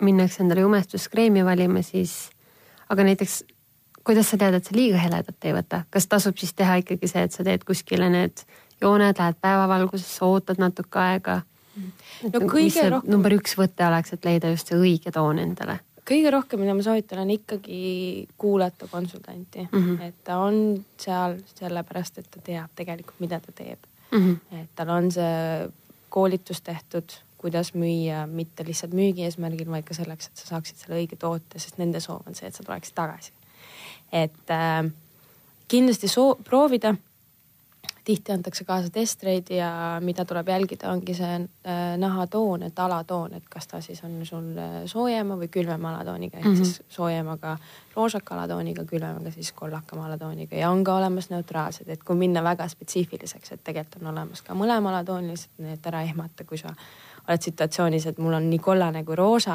minnakse 0.00 0.42
endale 0.42 0.60
jumestuskreemi 0.60 1.44
valima, 1.44 1.82
siis 1.82 2.30
aga 2.88 3.04
näiteks 3.04 3.44
kuidas 4.04 4.30
sa 4.30 4.38
tead, 4.40 4.56
et 4.56 4.64
sa 4.64 4.76
liiga 4.76 5.00
heledat 5.02 5.46
ei 5.48 5.54
võta, 5.56 5.84
kas 5.90 6.08
tasub 6.10 6.38
siis 6.40 6.54
teha 6.56 6.80
ikkagi 6.82 7.10
see, 7.10 7.26
et 7.28 7.36
sa 7.36 7.46
teed 7.46 7.64
kuskile 7.68 8.08
need 8.12 8.44
jooned, 8.80 9.18
lähed 9.18 9.38
päevavalgusesse, 9.40 10.24
ootad 10.24 10.60
natuke 10.62 11.00
aega? 11.02 11.42
no 12.24 12.40
kõige 12.50 12.88
rohkem. 12.90 13.12
number 13.12 13.36
üks 13.36 13.54
võte 13.58 13.86
oleks, 13.86 14.12
et 14.16 14.26
leida 14.26 14.50
just 14.52 14.72
see 14.72 14.78
õige 14.78 15.12
toon 15.14 15.38
endale 15.42 15.78
kõige 16.10 16.32
rohkem, 16.34 16.62
mida 16.64 16.74
ma 16.74 16.82
soovitan, 16.82 17.22
on 17.22 17.30
ikkagi 17.30 17.80
kuulata 18.40 18.88
konsultanti 18.90 19.62
mm, 19.62 19.78
-hmm. 19.78 20.02
et 20.08 20.24
ta 20.24 20.40
on 20.42 20.84
seal 20.98 21.38
sellepärast, 21.54 22.18
et 22.18 22.30
ta 22.30 22.42
teab 22.44 22.74
tegelikult, 22.76 23.20
mida 23.20 23.40
ta 23.40 23.52
teeb 23.52 23.78
mm. 24.10 24.18
-hmm. 24.18 24.62
et 24.62 24.70
tal 24.74 24.88
on 24.88 25.10
see 25.12 25.70
koolitus 26.08 26.62
tehtud, 26.66 27.12
kuidas 27.38 27.74
müüa, 27.74 28.26
mitte 28.26 28.64
lihtsalt 28.66 28.92
müügi 28.92 29.22
eesmärgil, 29.24 29.70
vaid 29.70 29.84
ka 29.84 29.94
selleks, 29.94 30.26
et 30.26 30.36
sa 30.36 30.46
saaksid 30.46 30.76
selle 30.76 30.98
õige 30.98 31.16
toote, 31.16 31.58
sest 31.58 31.78
nende 31.78 32.00
soov 32.00 32.26
on 32.26 32.34
see, 32.34 32.48
et 32.48 32.54
sa 32.54 32.66
tuleksid 32.66 32.94
tagasi 32.94 33.32
et 34.12 34.50
äh, 34.50 34.90
kindlasti 35.68 36.08
soo-, 36.08 36.36
proovida. 36.44 36.94
tihti 38.04 38.32
antakse 38.32 38.64
kaasa 38.64 38.88
testreid 38.90 39.50
ja 39.52 40.00
mida 40.00 40.24
tuleb 40.24 40.48
jälgida, 40.48 40.88
ongi 40.90 41.14
see 41.14 41.34
äh, 41.36 41.98
nahatoon, 42.00 42.62
et 42.66 42.78
alatoon, 42.78 43.34
et 43.36 43.44
kas 43.48 43.68
ta 43.68 43.80
siis 43.84 44.00
on 44.04 44.16
sul 44.26 44.56
äh, 44.58 44.80
soojema 44.88 45.36
või 45.38 45.50
külmema 45.52 45.92
alatooniga 45.92 46.38
ehk 46.38 46.46
mm 46.46 46.54
-hmm. 46.54 46.64
siis 46.64 46.82
soojemaga 46.88 47.58
roosaka 47.96 48.34
alatooniga, 48.34 48.84
külmemaga 48.84 49.30
siis 49.30 49.52
kollakama 49.52 50.06
alatooniga 50.06 50.56
ja 50.56 50.70
on 50.70 50.84
ka 50.84 50.96
olemas 50.96 51.30
neutraalsed, 51.30 51.88
et 51.88 52.02
kui 52.04 52.16
minna 52.16 52.42
väga 52.42 52.68
spetsiifiliseks, 52.68 53.52
et 53.52 53.64
tegelikult 53.64 54.02
on 54.02 54.08
olemas 54.08 54.42
ka 54.42 54.54
mõlema 54.54 54.88
alatoonilised, 54.88 55.50
nii 55.58 55.72
et 55.72 55.86
ära 55.86 56.02
ehmata, 56.02 56.44
kui 56.44 56.58
sa 56.58 56.74
oled 57.28 57.42
situatsioonis, 57.42 58.06
et 58.06 58.18
mul 58.18 58.32
on 58.32 58.50
nii 58.50 58.58
kollane 58.58 59.04
kui 59.04 59.16
roosa, 59.16 59.54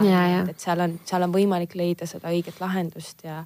et 0.49 0.59
seal 0.59 0.79
on, 0.79 0.99
seal 1.05 1.23
on 1.27 1.33
võimalik 1.33 1.75
leida 1.75 2.05
seda 2.05 2.29
õiget 2.29 2.61
lahendust 2.61 3.23
ja 3.23 3.43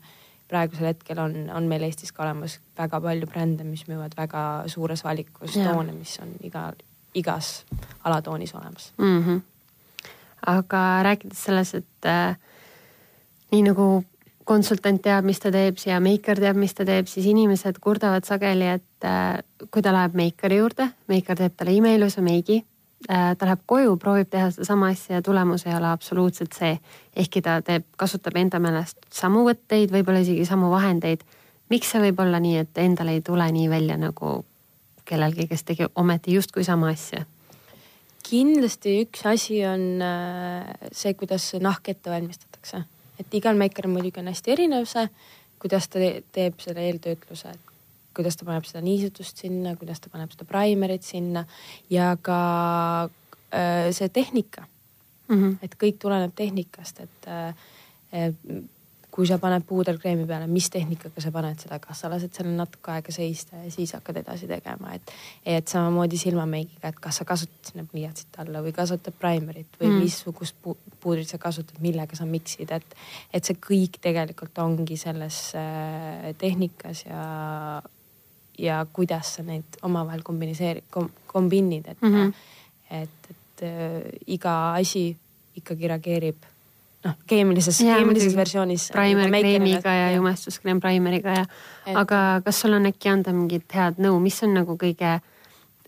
praegusel 0.50 0.90
hetkel 0.92 1.22
on, 1.22 1.36
on 1.54 1.70
meil 1.70 1.86
Eestis 1.88 2.12
ka 2.16 2.26
olemas 2.26 2.58
väga 2.78 3.00
palju 3.04 3.30
brände, 3.30 3.66
mis 3.68 3.86
müüvad 3.90 4.16
väga 4.18 4.44
suures 4.72 5.04
valikus 5.06 5.56
ja. 5.58 5.70
toone, 5.70 5.94
mis 5.96 6.18
on 6.24 6.34
iga, 6.46 6.70
igas 7.18 7.64
alatoonis 8.04 8.56
olemas 8.58 8.92
mm. 8.98 9.24
-hmm. 9.24 9.42
aga 10.54 10.84
rääkides 11.04 11.44
selles, 11.44 11.74
et 11.76 12.06
äh, 12.06 12.38
nii 13.52 13.62
nagu 13.70 13.90
konsultant 14.50 15.02
teab, 15.02 15.26
mis 15.26 15.40
ta 15.40 15.52
teeb, 15.54 15.78
siia 15.78 16.00
meiker 16.00 16.40
teab, 16.40 16.58
mis 16.58 16.74
ta 16.74 16.86
teeb, 16.86 17.08
siis 17.08 17.26
inimesed 17.30 17.78
kurdavad 17.82 18.26
sageli, 18.26 18.66
et 18.80 19.06
äh, 19.06 19.38
kui 19.72 19.82
ta 19.86 19.94
läheb 19.94 20.18
meikari 20.18 20.58
juurde, 20.58 20.90
meiker 21.08 21.38
teeb 21.38 21.54
talle 21.58 21.78
imeilusa 21.78 22.22
meigi 22.26 22.64
ta 23.08 23.46
läheb 23.46 23.62
koju, 23.66 23.96
proovib 23.98 24.30
teha 24.30 24.50
sedasama 24.52 24.92
asja 24.94 25.20
ja 25.20 25.22
tulemus 25.22 25.66
ei 25.66 25.76
ole 25.76 25.88
absoluutselt 25.88 26.54
see. 26.58 26.78
ehkki 27.16 27.42
ta 27.42 27.62
teeb, 27.62 27.86
kasutab 27.98 28.36
enda 28.36 28.60
meelest 28.60 28.98
samu 29.14 29.46
võtteid, 29.48 29.92
võib-olla 29.94 30.20
isegi 30.26 30.46
samu 30.46 30.70
vahendeid. 30.72 31.24
miks 31.70 31.92
see 31.92 32.02
võib 32.02 32.20
olla 32.20 32.40
nii, 32.40 32.58
et 32.58 32.78
endal 32.78 33.08
ei 33.08 33.22
tule 33.22 33.52
nii 33.52 33.70
välja 33.70 33.98
nagu 33.98 34.44
kellelgi, 35.06 35.48
kes 35.48 35.64
tegi 35.64 35.88
ometi 35.96 36.34
justkui 36.34 36.64
sama 36.64 36.90
asja? 36.90 37.26
kindlasti 38.30 39.00
üks 39.06 39.26
asi 39.26 39.64
on 39.66 40.04
äh, 40.06 40.68
see, 40.92 41.14
kuidas 41.18 41.54
nahk 41.62 41.88
ette 41.90 42.12
valmistatakse, 42.12 42.84
et 43.20 43.34
igal 43.34 43.58
meikeril 43.58 43.92
muidugi 43.94 44.22
on 44.22 44.30
hästi 44.30 44.54
erinev 44.54 44.86
see, 44.90 45.08
kuidas 45.60 45.88
ta 45.90 46.04
teeb 46.36 46.60
selle 46.62 46.86
eeltöötluse, 46.90 47.56
et 47.56 47.69
kuidas 48.20 48.40
ta 48.40 48.48
paneb 48.48 48.68
seda 48.68 48.84
niisutust 48.86 49.46
sinna, 49.46 49.76
kuidas 49.80 50.04
ta 50.04 50.12
paneb 50.12 50.34
seda 50.36 50.48
primerit 50.50 51.08
sinna 51.08 51.46
ja 51.90 52.12
ka 52.22 52.42
äh, 53.54 53.88
see 53.96 54.10
tehnika 54.10 54.68
mm. 55.30 55.38
-hmm. 55.38 55.56
et 55.64 55.80
kõik 55.80 56.02
tuleneb 56.04 56.36
tehnikast, 56.36 57.00
et 57.00 57.32
äh, 57.32 57.56
kui 59.12 59.28
sa 59.28 59.40
paned 59.42 59.66
puuderkreemi 59.68 60.24
peale, 60.30 60.48
mis 60.48 60.70
tehnikaga 60.72 61.22
sa 61.22 61.32
paned 61.34 61.60
seda, 61.60 61.80
kas 61.82 62.04
sa 62.04 62.10
lased 62.12 62.32
selle 62.36 62.54
natuke 62.56 62.92
aega 62.94 63.12
seista 63.12 63.58
ja 63.64 63.72
siis 63.74 63.92
hakkad 63.98 64.22
edasi 64.22 64.48
tegema, 64.48 64.94
et. 64.96 65.14
et 65.46 65.68
samamoodi 65.68 66.18
silmameigiga, 66.18 66.94
et 66.94 67.00
kas 67.02 67.20
sa 67.22 67.26
kasutad 67.26 67.72
sinna 67.72 67.86
pliiatsit 67.90 68.40
alla 68.44 68.62
või 68.66 68.74
kasutad 68.76 69.18
primerit 69.20 69.80
või 69.82 69.90
mm. 69.90 70.00
missugust 70.06 70.56
pu 70.64 70.78
puudrit 71.00 71.28
sa 71.32 71.38
kasutad, 71.42 71.80
millega 71.84 72.16
sa 72.16 72.28
miksid, 72.30 72.72
et. 72.76 72.98
et 73.34 73.46
see 73.46 73.58
kõik 73.60 74.00
tegelikult 74.04 74.58
ongi 74.64 74.98
selles 75.00 75.42
äh, 75.58 76.30
tehnikas 76.38 77.06
ja 77.08 77.24
ja 78.60 78.84
kuidas 78.94 79.36
sa 79.38 79.44
neid 79.48 79.80
omavahel 79.86 80.22
kombineeri- 80.26 80.84
kom,, 80.92 81.10
kombinid, 81.28 81.88
et 81.88 82.02
mm, 82.02 82.14
-hmm. 82.14 82.34
et, 82.92 83.30
et 83.32 83.64
äh, 83.64 84.02
iga 84.28 84.74
asi 84.76 85.18
ikkagi 85.56 85.88
reageerib 85.88 86.48
noh, 87.06 87.16
keemilises, 87.28 87.80
keemilises 87.80 88.36
versioonis. 88.36 88.90
Primer 88.92 89.32
kreemiga 89.32 89.94
ja, 89.94 90.08
ja 90.10 90.16
jumestuskreem 90.16 90.80
primeriga 90.80 91.36
ja 91.42 91.46
et... 91.86 91.96
aga 91.96 92.42
kas 92.46 92.62
sul 92.62 92.74
on 92.74 92.90
äkki 92.90 93.12
anda 93.12 93.34
mingit 93.36 93.76
head 93.76 94.02
nõu, 94.04 94.20
mis 94.24 94.40
on 94.44 94.54
nagu 94.60 94.78
kõige, 94.80 95.20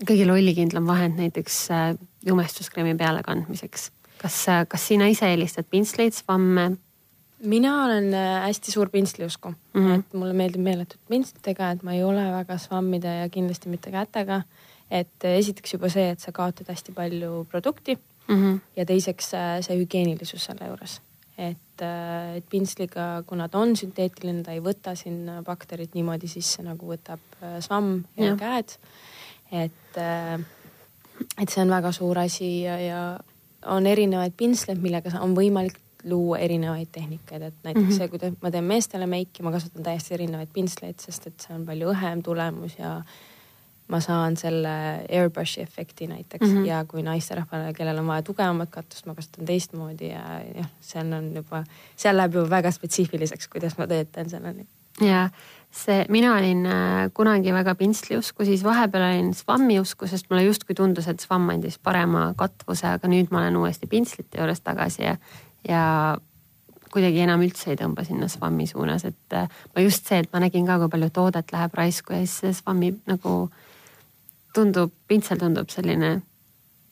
kõige 0.07 0.27
lollikindlam 0.27 0.87
vahend 0.87 1.19
näiteks 1.21 1.63
äh, 1.71 1.89
jumestuskreemi 2.25 2.95
pealekandmiseks? 2.99 3.91
kas, 4.21 4.37
äh, 4.53 4.63
kas 4.69 4.87
sina 4.87 5.09
ise 5.09 5.29
eelistad 5.31 5.65
pintsleid, 5.69 6.13
svamme 6.13 6.75
mina 7.43 7.85
olen 7.85 8.13
äh, 8.13 8.43
hästi 8.45 8.71
suur 8.71 8.89
pintsliusku 8.89 9.49
mm, 9.49 9.55
-hmm. 9.73 9.99
et 9.99 10.13
mulle 10.13 10.33
meeldib 10.33 10.61
meeletult 10.61 11.01
pintslitega, 11.09 11.71
et 11.71 11.83
ma 11.83 11.93
ei 11.93 12.03
ole 12.03 12.23
väga 12.31 12.57
svammide 12.57 13.15
ja 13.21 13.29
kindlasti 13.29 13.69
mitte 13.69 13.91
kätega. 13.91 14.41
et 14.91 15.25
äh, 15.25 15.37
esiteks 15.37 15.73
juba 15.73 15.89
see, 15.89 16.09
et 16.09 16.19
sa 16.19 16.31
kaotad 16.31 16.67
hästi 16.67 16.91
palju 16.91 17.47
produkti 17.49 17.95
mm 18.27 18.35
-hmm. 18.35 18.59
ja 18.75 18.85
teiseks 18.85 19.33
äh, 19.33 19.61
see 19.61 19.77
hügieenilisus 19.77 20.45
selle 20.45 20.67
juures. 20.67 21.01
et, 21.37 21.81
et 22.35 22.45
pintsliga, 22.49 23.23
kuna 23.25 23.49
ta 23.49 23.59
on 23.59 23.75
sünteetiline, 23.77 24.43
ta 24.43 24.51
ei 24.51 24.59
võta 24.59 24.95
sinna 24.95 25.41
bakterit 25.43 25.95
niimoodi 25.95 26.27
sisse, 26.27 26.63
nagu 26.63 26.85
võtab 26.85 27.19
svamm 27.59 28.03
ja, 28.17 28.25
ja. 28.25 28.35
käed. 28.35 28.77
et, 29.51 29.97
et 31.41 31.49
see 31.49 31.61
on 31.61 31.69
väga 31.69 31.91
suur 31.91 32.19
asi 32.19 32.61
ja, 32.61 32.79
ja 32.79 33.19
on 33.65 33.87
erinevaid 33.87 34.33
pintsleid, 34.37 34.81
millega 34.81 35.19
on 35.19 35.35
võimalik 35.35 35.80
luua 36.03 36.37
erinevaid 36.37 36.89
tehnikaid, 36.91 37.41
et 37.41 37.53
näiteks 37.63 37.85
mm 37.85 37.91
-hmm. 37.91 37.97
see, 37.97 38.07
kui 38.07 38.37
ma 38.41 38.51
teen 38.51 38.63
meestele 38.63 39.07
meiki, 39.07 39.43
ma 39.43 39.51
kasutan 39.51 39.83
täiesti 39.83 40.13
erinevaid 40.13 40.49
pintsleid, 40.53 40.99
sest 40.99 41.27
et 41.27 41.39
see 41.39 41.55
on 41.55 41.65
palju 41.65 41.91
õhem 41.93 42.23
tulemus 42.23 42.77
ja 42.79 43.01
ma 43.91 43.99
saan 43.99 44.37
selle 44.39 44.73
airbrush'i 45.11 45.61
efekti 45.61 46.07
näiteks 46.07 46.47
mm 46.47 46.57
-hmm. 46.57 46.67
ja 46.67 46.85
kui 46.87 47.03
naisterahvale, 47.03 47.73
kellel 47.73 47.97
on 47.97 48.07
vaja 48.07 48.21
tugevamat 48.21 48.69
katust, 48.69 49.05
ma 49.05 49.15
kasutan 49.15 49.45
teistmoodi 49.45 50.09
ja 50.09 50.41
jah, 50.55 50.69
seal 50.79 51.11
on 51.13 51.33
juba, 51.35 51.63
seal 51.95 52.17
läheb 52.17 52.35
juba 52.39 52.49
väga 52.49 52.71
spetsiifiliseks, 52.71 53.47
kuidas 53.47 53.77
ma 53.77 53.87
töötan 53.87 54.29
selleni. 54.29 54.65
ja 55.01 55.29
see, 55.71 56.05
mina 56.09 56.35
olin 56.35 56.65
äh, 56.65 57.11
kunagi 57.13 57.53
väga 57.53 57.75
pintsliusku, 57.75 58.45
siis 58.45 58.63
vahepeal 58.63 59.03
olin 59.03 59.33
SWAM-i 59.33 59.79
usku, 59.79 60.07
sest 60.07 60.29
mulle 60.29 60.43
justkui 60.43 60.75
tundus, 60.75 61.07
et 61.07 61.19
SWAM 61.19 61.49
andis 61.49 61.79
parema 61.79 62.33
katvuse, 62.37 62.87
aga 62.87 63.07
nüüd 63.07 63.31
ma 63.31 63.39
olen 63.39 63.57
uuesti 63.57 63.87
pintslite 63.87 64.39
juures 64.39 64.61
tagasi 64.61 65.03
ja 65.03 65.17
ja 65.67 66.17
kuidagi 66.91 67.21
enam 67.23 67.43
üldse 67.45 67.71
ei 67.71 67.79
tõmba 67.79 68.03
sinna 68.07 68.27
SWAM-i 68.31 68.67
suunas, 68.69 69.05
et 69.07 69.35
äh, 69.37 69.47
ma 69.75 69.83
just 69.85 70.07
see, 70.07 70.19
et 70.23 70.31
ma 70.33 70.41
nägin 70.43 70.67
ka, 70.67 70.77
kui 70.81 70.91
palju 70.91 71.11
toodet 71.15 71.53
läheb 71.53 71.77
raisku 71.77 72.15
ja 72.15 72.23
siis 72.25 72.37
see 72.41 72.57
SWAM-i 72.59 72.91
nagu 73.09 73.35
tundub, 74.55 74.93
pintsel 75.07 75.39
tundub 75.39 75.71
selline 75.71 76.17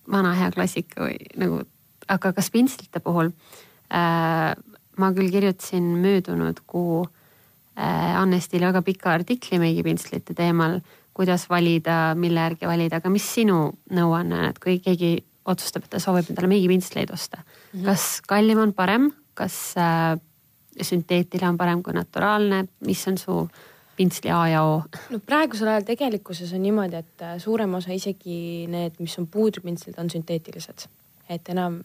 vana 0.09 0.33
hea 0.37 0.49
klassika 0.55 1.03
või 1.03 1.17
nagu, 1.39 1.61
aga 2.09 2.33
kas 2.37 2.49
pintslite 2.53 3.01
puhul 3.03 3.33
äh, 3.91 4.53
ma 4.99 5.11
küll 5.15 5.31
kirjutasin 5.33 5.91
möödunud 6.03 6.63
kuu 6.67 7.03
äh, 7.03 8.15
Annestile 8.19 8.69
väga 8.71 8.83
pika 8.87 9.13
artikli 9.19 9.59
meigipintslite 9.61 10.35
teemal, 10.37 10.79
kuidas 11.13 11.49
valida, 11.51 12.15
mille 12.15 12.47
järgi 12.47 12.67
valida, 12.69 12.99
aga 12.99 13.11
mis 13.11 13.25
sinu 13.27 13.61
nõuanne 13.91 14.39
on, 14.39 14.49
et 14.51 14.59
kui 14.63 14.79
keegi 14.83 15.17
otsustab, 15.49 15.85
et 15.85 15.95
ta 15.95 15.99
soovib 15.99 16.29
endale 16.29 16.47
meigipintsleid 16.51 17.11
osta 17.13 17.37
mm. 17.37 17.79
-hmm. 17.79 17.85
kas 17.85 18.21
kallim 18.27 18.59
on 18.59 18.73
parem, 18.73 19.11
kas 19.33 19.75
äh, 19.77 20.19
sünteetiline 20.81 21.49
on 21.49 21.57
parem 21.57 21.83
kui 21.83 21.93
naturaalne, 21.93 22.65
mis 22.85 23.07
on 23.07 23.17
su 23.17 23.41
pintsli 23.99 24.31
A 24.31 24.47
ja 24.47 24.63
O? 24.63 24.83
no 25.09 25.19
praegusel 25.25 25.67
ajal 25.73 25.87
tegelikkuses 25.87 26.53
on 26.55 26.63
niimoodi, 26.63 27.01
et 27.03 27.25
äh, 27.25 27.35
suurem 27.41 27.73
osa 27.79 27.95
isegi 27.95 28.67
need, 28.71 28.99
mis 28.99 29.17
on 29.19 29.27
puudripintslid, 29.27 29.99
on 29.99 30.09
sünteetilised. 30.09 30.87
et 31.29 31.49
enam 31.53 31.75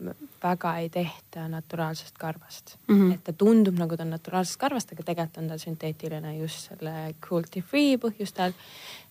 väga 0.41 0.71
ei 0.81 0.87
tehta 0.89 1.43
naturaalsest 1.53 2.15
karvast 2.19 2.77
mm. 2.89 2.95
-hmm. 2.95 3.15
et 3.15 3.25
ta 3.25 3.33
tundub 3.33 3.79
nagu 3.79 3.97
ta 3.97 4.03
on 4.03 4.11
naturaalsest 4.11 4.57
karvast, 4.57 4.93
aga 4.93 5.03
tegelikult 5.03 5.43
on 5.43 5.49
ta 5.49 5.59
sünteetiline 5.59 6.37
just 6.39 6.69
selle 6.69 7.15
cruelty 7.27 7.61
free 7.61 7.97
põhjustel. 7.97 8.53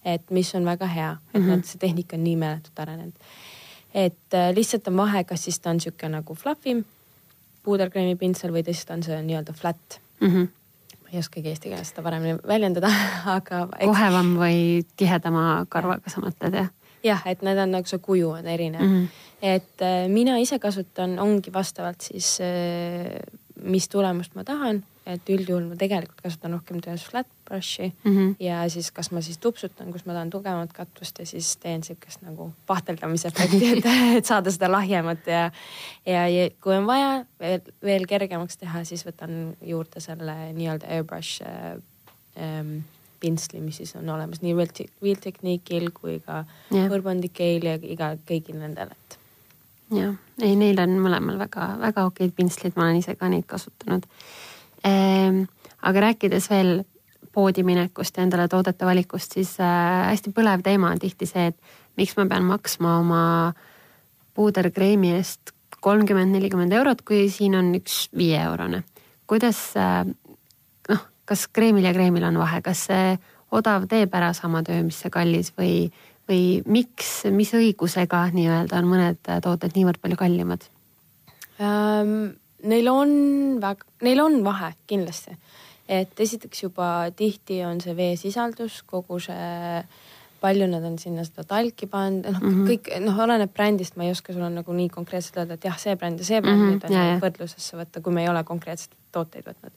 et 0.06 0.32
mis 0.32 0.56
on 0.56 0.66
väga 0.66 0.86
hea, 0.86 1.12
et 1.12 1.42
mm 1.42 1.46
-hmm. 1.46 1.50
nad, 1.50 1.66
see 1.66 1.80
tehnika 1.80 2.16
on 2.16 2.24
nii 2.24 2.36
meeletult 2.36 2.80
arenenud 2.80 3.14
et 3.94 4.34
äh, 4.34 4.52
lihtsalt 4.56 4.88
on 4.88 4.98
vahe, 4.98 5.24
kas 5.24 5.44
siis 5.48 5.60
ta 5.60 5.70
on 5.70 5.80
sihuke 5.80 6.10
nagu 6.10 6.36
fluffim 6.36 6.84
puuderkreemi 7.64 8.16
pintsel 8.20 8.54
või 8.54 8.64
teisest 8.66 8.92
on 8.94 9.04
see 9.06 9.20
nii-öelda 9.24 9.56
flat 9.58 10.00
mm. 10.20 10.30
-hmm. 10.30 10.48
ma 11.04 11.14
ei 11.14 11.20
oskagi 11.20 11.50
eesti 11.50 11.72
keeles 11.72 11.92
seda 11.94 12.06
paremini 12.06 12.40
väljendada 12.48 12.92
aga 13.38 13.68
eks.... 13.78 13.86
kohevam 13.86 14.34
või 14.40 14.86
tihedama 14.98 15.66
karvaga 15.70 16.10
sa 16.10 16.24
mõtled 16.24 16.60
jah? 16.62 16.72
jah, 17.04 17.22
et 17.28 17.42
need 17.42 17.60
on 17.60 17.78
nagu 17.78 17.90
see 17.90 18.00
kuju 18.00 18.34
on 18.40 18.48
erinev 18.48 18.82
mm. 18.82 18.96
-hmm. 18.96 19.08
et 19.42 19.82
äh, 19.82 20.08
mina 20.08 20.38
ise 20.38 20.60
kasutan, 20.60 21.20
ongi 21.20 21.54
vastavalt 21.54 22.02
siis 22.02 22.38
äh, 22.42 23.20
mis 23.64 23.88
tulemust 23.90 24.36
ma 24.36 24.44
tahan 24.44 24.84
et 25.06 25.30
üldjuhul 25.30 25.68
ma 25.68 25.76
tegelikult 25.80 26.22
kasutan 26.24 26.56
rohkem 26.58 26.80
töös 26.84 27.04
flat 27.04 27.28
brush'i 27.54 27.92
mm 27.92 28.12
-hmm. 28.12 28.36
ja 28.40 28.70
siis 28.70 28.92
kas 28.92 29.12
ma 29.12 29.22
siis 29.22 29.38
tupsutan, 29.38 29.92
kus 29.92 30.06
ma 30.06 30.14
tahan 30.14 30.30
tugevamat 30.30 30.74
katvust 30.74 31.20
ja 31.20 31.26
siis 31.26 31.58
teen 31.58 31.84
siukest 31.84 32.22
nagu 32.22 32.52
pahteldamise 32.68 33.28
efekti, 33.28 33.78
et, 33.78 33.86
et 34.18 34.26
saada 34.26 34.52
seda 34.52 34.72
lahjemat 34.72 35.28
ja, 35.28 35.52
ja, 36.06 36.28
ja 36.28 36.50
kui 36.62 36.76
on 36.76 36.88
vaja 36.88 37.26
veel, 37.40 37.62
veel 37.84 38.08
kergemaks 38.08 38.58
teha, 38.58 38.84
siis 38.84 39.06
võtan 39.06 39.56
juurde 39.62 40.00
selle 40.00 40.36
nii-öelda 40.54 40.88
airbrush 40.88 41.42
äh, 41.42 41.82
ähm, 42.38 42.78
pintsli, 43.20 43.62
mis 43.62 43.78
siis 43.78 43.96
on 43.96 44.10
olemas 44.10 44.42
nii 44.42 44.56
Wheel 44.56 45.20
Technique'il 45.26 45.92
kui 45.94 46.20
ka 46.20 46.46
yeah. 46.74 46.92
Urban 46.92 47.22
Decay'l 47.22 47.66
ja 47.66 47.78
iga, 47.82 48.18
kõigil 48.28 48.60
nendel, 48.60 48.92
et. 48.92 49.20
jah, 49.92 50.16
ei, 50.42 50.56
neil 50.56 50.80
on 50.80 50.98
mõlemal 51.00 51.40
väga-väga 51.40 52.06
okeid 52.10 52.36
pintslid, 52.36 52.76
ma 52.76 52.90
olen 52.90 53.00
ise 53.00 53.16
ka 53.16 53.30
neid 53.30 53.46
kasutanud 53.48 54.10
Ehm, 54.84 55.46
aga 55.82 56.08
rääkides 56.10 56.50
veel 56.52 56.84
poodi 57.34 57.64
minekust 57.66 58.18
ja 58.18 58.24
endale 58.28 58.48
toodete 58.52 58.86
valikust, 58.86 59.36
siis 59.38 59.56
äh, 59.62 60.08
hästi 60.12 60.34
põlev 60.36 60.64
teema 60.66 60.92
on 60.94 61.02
tihti 61.02 61.28
see, 61.30 61.50
et 61.52 61.78
miks 62.00 62.16
ma 62.18 62.28
pean 62.30 62.46
maksma 62.48 62.98
oma 63.02 63.24
puuderkreemi 64.38 65.14
eest 65.18 65.54
kolmkümmend, 65.84 66.32
nelikümmend 66.36 66.74
eurot, 66.78 67.02
kui 67.06 67.28
siin 67.34 67.58
on 67.60 67.74
üks 67.78 68.08
viieeurone. 68.18 68.84
kuidas 69.28 69.60
äh, 69.80 70.04
noh, 70.90 71.06
kas 71.26 71.48
kreemil 71.48 71.90
ja 71.90 71.94
kreemil 71.96 72.26
on 72.30 72.38
vahe, 72.42 72.62
kas 72.66 72.88
see 72.90 73.18
odav 73.54 73.88
teeb 73.90 74.14
ära 74.16 74.34
sama 74.38 74.64
töö, 74.66 74.82
mis 74.86 75.02
see 75.04 75.12
kallis 75.14 75.52
või, 75.58 75.90
või 76.30 76.62
miks, 76.66 77.24
mis 77.34 77.54
õigusega 77.58 78.28
nii-öelda 78.34 78.80
on 78.80 78.90
mõned 78.90 79.34
tooted 79.46 79.76
niivõrd 79.78 80.02
palju 80.04 80.22
kallimad 80.22 80.70
um,? 81.60 82.32
Neil 82.64 82.88
on 82.88 83.10
väga, 83.60 83.84
neil 84.08 84.22
on 84.24 84.38
vahe 84.46 84.70
kindlasti, 84.88 85.34
et 86.00 86.20
esiteks 86.26 86.66
juba 86.66 86.90
tihti 87.16 87.62
on 87.68 87.82
see 87.84 87.96
veesisaldus, 87.98 88.82
kogu 88.88 89.20
see, 89.24 89.82
palju 90.44 90.68
nad 90.68 90.84
on 90.88 90.98
sinna 91.00 91.24
seda 91.28 91.46
talki 91.48 91.88
pannud, 91.92 92.28
noh 92.28 92.40
mm 92.42 92.56
-hmm. 92.56 92.72
kõik 92.72 92.90
noh, 93.06 93.20
oleneb 93.26 93.54
brändist, 93.54 93.96
ma 93.96 94.08
ei 94.08 94.12
oska 94.12 94.34
sulle 94.34 94.50
nagu 94.50 94.74
nii 94.74 94.90
konkreetselt 94.90 95.38
öelda, 95.42 95.60
et 95.60 95.70
jah, 95.70 95.78
see 95.80 95.96
bränd 95.96 96.20
ja 96.20 96.26
see 96.26 96.42
bränd 96.42 96.60
mm, 96.60 96.66
-hmm, 96.70 96.74
nüüd 96.74 96.90
on 96.90 96.98
jah, 96.98 97.22
võrdlusesse 97.22 97.78
võtta, 97.80 98.02
kui 98.02 98.14
me 98.14 98.24
ei 98.24 98.30
ole 98.30 98.44
konkreetselt 98.44 98.98
tooteid 99.12 99.46
võtnud. 99.48 99.72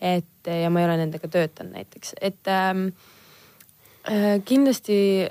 et 0.00 0.48
ja 0.62 0.70
ma 0.70 0.80
ei 0.80 0.86
ole 0.86 0.96
nendega 0.96 1.28
töötanud 1.28 1.72
näiteks, 1.72 2.14
et 2.20 2.48
ähm, 2.48 2.86
äh, 4.08 4.40
kindlasti 4.44 5.28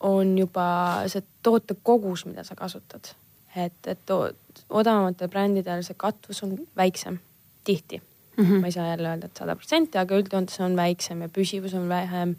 on 0.00 0.38
juba 0.38 1.02
see 1.06 1.22
toote 1.42 1.76
kogus, 1.82 2.26
mida 2.26 2.44
sa 2.44 2.54
kasutad 2.54 3.14
et, 3.56 3.86
et 3.86 4.12
odavamatel 4.68 5.28
brändidel 5.28 5.82
see 5.86 5.96
katvus 5.98 6.42
on 6.42 6.58
väiksem, 6.76 7.18
tihti 7.64 8.02
mm. 8.36 8.44
-hmm. 8.44 8.60
ma 8.60 8.66
ei 8.66 8.72
saa 8.72 8.86
jälle 8.88 9.08
öelda, 9.08 9.26
et 9.26 9.36
sada 9.36 9.56
protsenti, 9.56 9.98
aga 9.98 10.20
üldjoontes 10.20 10.60
on 10.60 10.76
väiksem 10.76 11.22
ja 11.22 11.28
püsivus 11.28 11.74
on 11.74 11.88
vähem. 11.88 12.36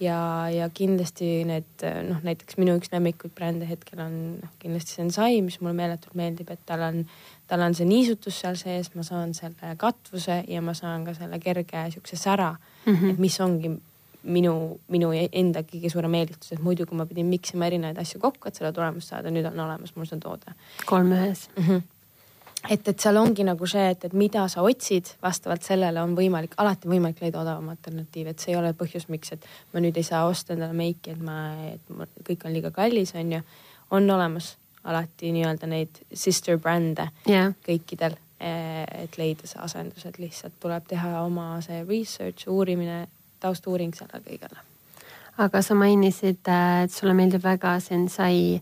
ja, 0.00 0.48
ja 0.48 0.70
kindlasti 0.74 1.44
need 1.44 1.82
noh, 2.08 2.22
näiteks 2.24 2.56
minu 2.56 2.72
üks 2.78 2.88
lemmikuid 2.92 3.34
brände 3.36 3.66
hetkel 3.68 4.00
on 4.00 4.14
noh, 4.40 4.52
kindlasti 4.58 4.94
Sensai, 4.96 5.42
mis 5.44 5.60
mulle 5.60 5.74
meeletult 5.76 6.14
meeldib, 6.16 6.48
et 6.50 6.62
tal 6.66 6.80
on, 6.80 7.02
tal 7.46 7.60
on 7.60 7.76
see 7.76 7.84
niisutus 7.84 8.40
seal 8.40 8.56
sees, 8.56 8.94
ma 8.94 9.04
saan 9.04 9.34
selle 9.36 9.74
katvuse 9.76 10.44
ja 10.48 10.62
ma 10.64 10.72
saan 10.74 11.04
ka 11.04 11.14
selle 11.14 11.38
kerge 11.38 11.84
siukse 11.92 12.16
sära 12.16 12.54
mm, 12.86 12.94
-hmm. 12.94 13.10
et 13.10 13.18
mis 13.18 13.40
ongi 13.40 13.76
minu, 14.22 14.80
minu 14.88 15.12
enda 15.32 15.62
kõige 15.68 15.90
suurem 15.92 16.14
eelistus, 16.14 16.52
et 16.52 16.64
muidu, 16.64 16.86
kui 16.86 16.96
ma 16.96 17.06
pidin 17.06 17.26
miksima 17.26 17.66
erinevaid 17.66 17.98
asju 17.98 18.20
kokku, 18.20 18.48
et 18.48 18.56
seda 18.56 18.72
tulemust 18.72 19.12
saada, 19.12 19.30
nüüd 19.30 19.46
on 19.52 19.60
olemas 19.60 19.96
mul 19.96 20.08
see 20.08 20.20
toode. 20.20 20.56
kolm 20.86 21.12
ühes 21.12 21.48
mm. 21.56 21.64
-hmm 21.64 21.88
et, 22.68 22.88
et 22.88 23.00
seal 23.00 23.16
ongi 23.20 23.44
nagu 23.46 23.68
see, 23.70 23.86
et, 23.94 24.04
et 24.08 24.14
mida 24.16 24.44
sa 24.52 24.64
otsid, 24.66 25.14
vastavalt 25.22 25.64
sellele 25.64 26.02
on 26.02 26.14
võimalik, 26.16 26.56
alati 26.60 26.90
võimalik 26.90 27.22
leida 27.24 27.40
odavam 27.40 27.70
alternatiiv, 27.72 28.32
et 28.32 28.42
see 28.42 28.52
ei 28.54 28.58
ole 28.60 28.72
põhjus, 28.76 29.08
miks, 29.12 29.32
et 29.36 29.46
ma 29.72 29.82
nüüd 29.82 29.96
ei 29.96 30.06
saa 30.06 30.26
osta 30.28 30.54
endale 30.56 30.76
meiki, 30.76 31.14
et 31.14 31.22
ma, 31.24 31.38
et 31.70 31.94
ma, 31.96 32.08
kõik 32.26 32.46
on 32.46 32.56
liiga 32.56 32.72
kallis, 32.74 33.14
on 33.18 33.36
ju. 33.36 33.42
on 33.90 34.10
olemas 34.10 34.56
alati 34.84 35.32
nii-öelda 35.34 35.68
neid 35.68 36.02
sister 36.14 36.58
bränd'e 36.58 37.10
yeah. 37.28 37.52
kõikidel, 37.66 38.16
eh, 38.40 38.84
et 39.04 39.16
leida 39.20 39.48
see 39.48 39.60
asendus, 39.60 40.06
et 40.08 40.18
lihtsalt 40.18 40.56
tuleb 40.60 40.86
teha 40.88 41.20
oma 41.24 41.52
see 41.64 41.82
research, 41.88 42.48
uurimine 42.48 43.06
taustuuring 43.40 43.96
sellele 43.96 44.24
kõigele. 44.24 44.66
aga 45.40 45.62
sa 45.62 45.74
mainisid, 45.74 46.44
äh, 46.48 46.84
et 46.84 46.92
sulle 46.92 47.14
meeldib 47.16 47.44
väga 47.44 47.78
Sensai 47.80 48.60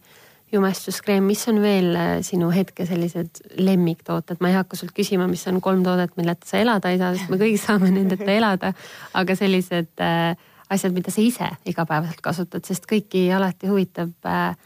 jumestuskreem, 0.52 1.26
mis 1.28 1.42
on 1.50 1.60
veel 1.62 1.90
äh, 1.96 2.12
sinu 2.26 2.50
hetke 2.54 2.86
sellised 2.88 3.42
lemmiktooted, 3.60 4.40
ma 4.40 4.52
ei 4.52 4.56
hakka 4.56 4.78
sult 4.80 4.94
küsima, 4.96 5.28
mis 5.30 5.44
on 5.50 5.60
kolm 5.64 5.82
toodet, 5.84 6.14
milleta 6.16 6.48
sa 6.48 6.62
elada 6.62 6.92
ei 6.92 7.00
saa, 7.00 7.12
sest 7.16 7.32
me 7.32 7.40
kõik 7.44 7.58
saame 7.60 7.90
nendeta 7.92 8.30
elada. 8.32 8.72
aga 9.18 9.36
sellised 9.38 10.04
äh, 10.04 10.32
asjad, 10.72 10.94
mida 10.96 11.12
sa 11.12 11.22
ise 11.24 11.50
igapäevaselt 11.68 12.22
kasutad, 12.24 12.64
sest 12.68 12.88
kõiki 12.88 13.26
alati 13.34 13.68
huvitab 13.70 14.28
äh, 14.28 14.56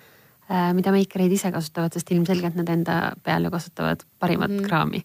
äh, 0.50 0.70
mida 0.76 0.94
meikereid 0.94 1.34
ise 1.34 1.50
kasutavad, 1.54 1.94
sest 1.94 2.14
ilmselgelt 2.14 2.58
nad 2.58 2.70
enda 2.72 3.00
peal 3.26 3.48
ju 3.48 3.52
kasutavad 3.54 4.06
parimat 4.22 4.54
mm 4.54 4.68
kraami 4.68 5.02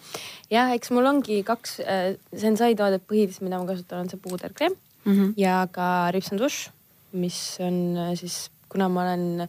jah, 0.54 0.74
eks 0.76 0.92
mul 0.92 1.08
ongi 1.08 1.40
kaks 1.46 1.78
äh, 1.84 2.12
Sensai 2.36 2.74
toodet 2.76 3.04
põhiliselt, 3.08 3.46
mida 3.46 3.60
ma 3.60 3.68
kasutan, 3.68 4.04
on 4.04 4.12
see 4.12 4.20
puuderkreem 4.20 4.76
mm 5.04 5.12
-hmm. 5.12 5.34
ja 5.40 5.66
ka 5.72 6.10
Rips 6.12 6.32
and 6.32 6.44
Wash, 6.44 6.70
mis 7.12 7.58
on 7.60 7.96
äh, 7.96 8.14
siis, 8.16 8.50
kuna 8.68 8.88
ma 8.88 9.08
olen 9.08 9.48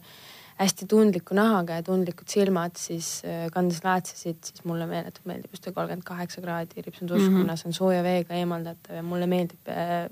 hästi 0.60 0.86
tundliku 0.86 1.34
nahaga 1.36 1.78
ja 1.78 1.82
tundlikud 1.82 2.28
silmad, 2.28 2.76
siis 2.76 3.22
äh, 3.24 3.46
kandes 3.52 3.80
laatsesid, 3.84 4.42
siis 4.44 4.64
mulle 4.68 4.86
meeletult 4.90 5.28
meeldib 5.28 5.54
just 5.54 5.64
see 5.64 5.76
kolmkümmend 5.76 6.04
kaheksa 6.06 6.42
kraadi 6.44 6.84
ripsendušk 6.84 7.22
mm, 7.22 7.28
-hmm. 7.28 7.46
kuna 7.46 7.56
see 7.56 7.70
on 7.70 7.76
sooja 7.76 8.02
veega 8.04 8.36
eemaldatav 8.36 8.96
ja 8.96 9.02
mulle 9.02 9.26
meeldib 9.30 9.70
äh, 9.72 10.10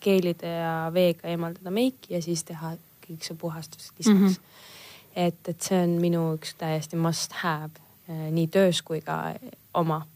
keelide 0.00 0.54
ja 0.56 0.76
veega 0.94 1.28
eemaldada 1.28 1.70
meiki 1.70 2.14
ja 2.14 2.22
siis 2.22 2.44
teha 2.44 2.74
kõik 3.04 3.26
see 3.26 3.36
puhastus 3.36 3.92
lisaks 3.98 4.18
mm. 4.18 4.26
-hmm. 4.26 5.26
et, 5.26 5.48
et 5.48 5.68
see 5.68 5.82
on 5.82 5.98
minu 6.00 6.24
üks 6.36 6.54
täiesti 6.58 6.96
must 6.96 7.36
have 7.42 7.76
äh, 8.08 8.30
nii 8.30 8.46
töös 8.46 8.82
kui 8.82 9.00
ka 9.00 9.34
oma, 9.74 10.06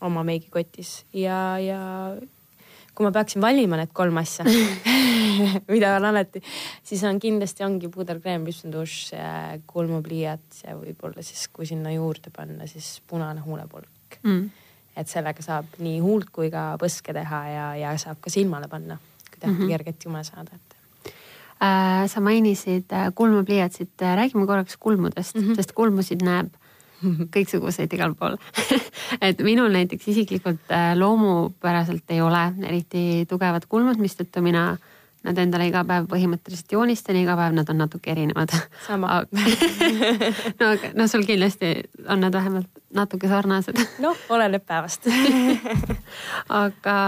oma 0.00 0.24
meigikotis 0.24 1.04
ja, 1.12 1.58
ja 1.58 1.82
kui 2.94 3.06
ma 3.06 3.12
peaksin 3.14 3.42
valima 3.42 3.78
need 3.80 3.92
kolm 3.92 4.18
asja 4.20 4.46
mida 5.74 5.94
on 5.96 6.08
alati, 6.08 6.42
siis 6.86 7.02
on 7.08 7.18
kindlasti 7.22 7.64
ongi 7.66 7.90
puuderkreem, 7.92 8.44
lipsendušš, 8.46 9.14
kulmupliiats 9.70 10.64
ja 10.66 10.76
võib-olla 10.78 11.24
siis, 11.26 11.46
kui 11.52 11.66
sinna 11.68 11.92
juurde 11.94 12.32
panna, 12.34 12.68
siis 12.70 12.98
punane 13.10 13.42
huulepulk 13.44 14.20
mm.. 14.22 14.44
et 14.96 15.10
sellega 15.10 15.44
saab 15.44 15.78
nii 15.82 15.98
huult 16.04 16.30
kui 16.34 16.52
ka 16.54 16.72
põske 16.80 17.16
teha 17.16 17.42
ja, 17.50 17.66
ja 17.80 17.96
saab 18.00 18.22
ka 18.24 18.32
silmale 18.32 18.70
panna, 18.70 18.98
kui 19.30 19.40
tahate 19.40 19.56
mm 19.58 19.62
-hmm. 19.62 19.74
kerget 19.76 20.04
jume 20.04 20.24
saada, 20.24 20.54
et 20.54 20.76
äh,. 21.62 22.08
sa 22.08 22.20
mainisid 22.20 22.92
äh, 22.92 23.10
kulmupliiatsit, 23.14 23.94
räägime 24.00 24.46
korraks 24.46 24.76
kulmudest 24.76 25.34
mm, 25.34 25.42
-hmm. 25.42 25.56
sest 25.56 25.72
kulmusid 25.72 26.22
näeb 26.22 26.54
kõiksuguseid 27.34 27.92
igal 27.96 28.16
pool 28.18 28.38
et 29.28 29.40
minul 29.44 29.72
näiteks 29.74 30.10
isiklikult 30.14 30.72
äh, 30.72 30.92
loomupäraselt 30.98 32.10
ei 32.14 32.20
ole 32.24 32.46
eriti 32.66 33.24
tugevad 33.30 33.68
kulmud, 33.68 34.00
mistõttu 34.02 34.42
mina 34.44 34.74
nad 35.24 35.38
endale 35.40 35.70
iga 35.70 35.80
päev 35.88 36.06
põhimõtteliselt 36.10 36.74
joonistan 36.76 37.16
iga 37.16 37.36
päev 37.38 37.54
nad 37.56 37.70
on 37.72 37.80
natuke 37.80 38.12
erinevad. 38.12 38.52
sama 38.86 39.22
no 40.60 40.72
no 40.94 41.06
sul 41.08 41.24
kindlasti 41.24 41.76
on 42.08 42.20
nad 42.24 42.34
vähemalt 42.34 42.68
natuke 42.94 43.28
sarnased. 43.28 43.80
noh, 44.04 44.18
oleneb 44.28 44.66
päevast 44.66 45.08
aga 46.62 46.98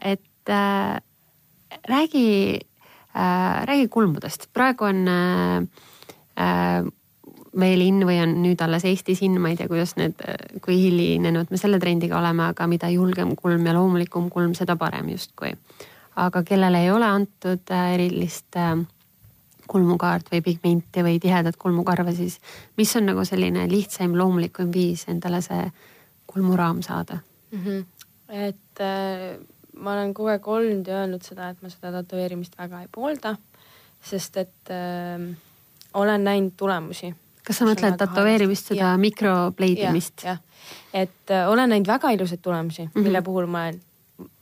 et 0.00 0.48
äh, 0.48 0.96
räägi 1.88 2.60
äh,, 3.16 3.64
räägi 3.68 3.88
kulmudest, 3.88 4.48
praegu 4.52 4.88
on 4.88 5.08
äh, 5.08 6.88
veel 7.56 7.80
in 7.80 8.02
või 8.06 8.18
on 8.22 8.34
nüüd 8.42 8.60
alles 8.64 8.84
Eestis 8.88 9.22
in, 9.24 9.38
ma 9.40 9.52
ei 9.52 9.56
tea, 9.56 9.68
kuidas 9.70 9.94
need, 9.96 10.20
kui 10.64 10.76
hilinenud 10.76 11.50
me 11.50 11.60
selle 11.60 11.80
trendiga 11.80 12.18
oleme, 12.18 12.50
aga 12.52 12.66
mida 12.70 12.90
julgem 12.92 13.34
kulm 13.38 13.66
ja 13.66 13.74
loomulikum 13.76 14.28
kulm, 14.30 14.54
seda 14.58 14.76
parem 14.76 15.08
justkui. 15.14 15.54
aga 16.18 16.42
kellele 16.42 16.82
ei 16.82 16.90
ole 16.90 17.06
antud 17.06 17.70
äh, 17.70 17.92
erilist 17.94 18.56
äh, 18.56 18.74
kulmukaart 19.68 20.32
või 20.32 20.40
pigmenti 20.42 21.04
või 21.04 21.20
tihedat 21.22 21.56
kulmukarva, 21.56 22.12
siis 22.12 22.40
mis 22.76 22.96
on 22.96 23.06
nagu 23.06 23.24
selline 23.24 23.68
lihtsaim, 23.70 24.16
loomulikum 24.18 24.72
viis 24.74 25.06
endale 25.08 25.40
see 25.44 25.70
kulmuraam 26.26 26.82
saada 26.82 27.20
mm? 27.52 27.62
-hmm. 27.64 27.84
et 28.28 28.80
äh, 28.80 29.38
ma 29.78 29.92
olen 29.92 30.14
kogu 30.14 30.28
aeg 30.28 30.48
olnud 30.48 30.86
ja 30.86 31.02
öelnud 31.02 31.22
seda, 31.22 31.48
et 31.48 31.62
ma 31.62 31.70
seda 31.70 31.92
tätoveerimist 31.92 32.58
väga 32.58 32.82
ei 32.82 32.88
poolda, 32.92 33.36
sest 34.02 34.36
et 34.36 34.74
äh, 34.74 35.22
olen 35.94 36.24
näinud 36.24 36.52
tulemusi 36.56 37.14
kas 37.48 37.60
sa 37.62 37.68
mõtled 37.68 37.96
tätoveerimist, 38.00 38.72
seda 38.74 38.92
mikropleidimist? 39.00 40.26
et 40.92 41.32
äh, 41.32 41.48
olen 41.48 41.72
näinud 41.72 41.88
väga 41.88 42.10
ilusaid 42.12 42.40
tulemusi 42.44 42.82
mm, 42.84 42.90
-hmm. 42.94 43.02
mille 43.02 43.22
puhul 43.22 43.46
ma 43.46 43.70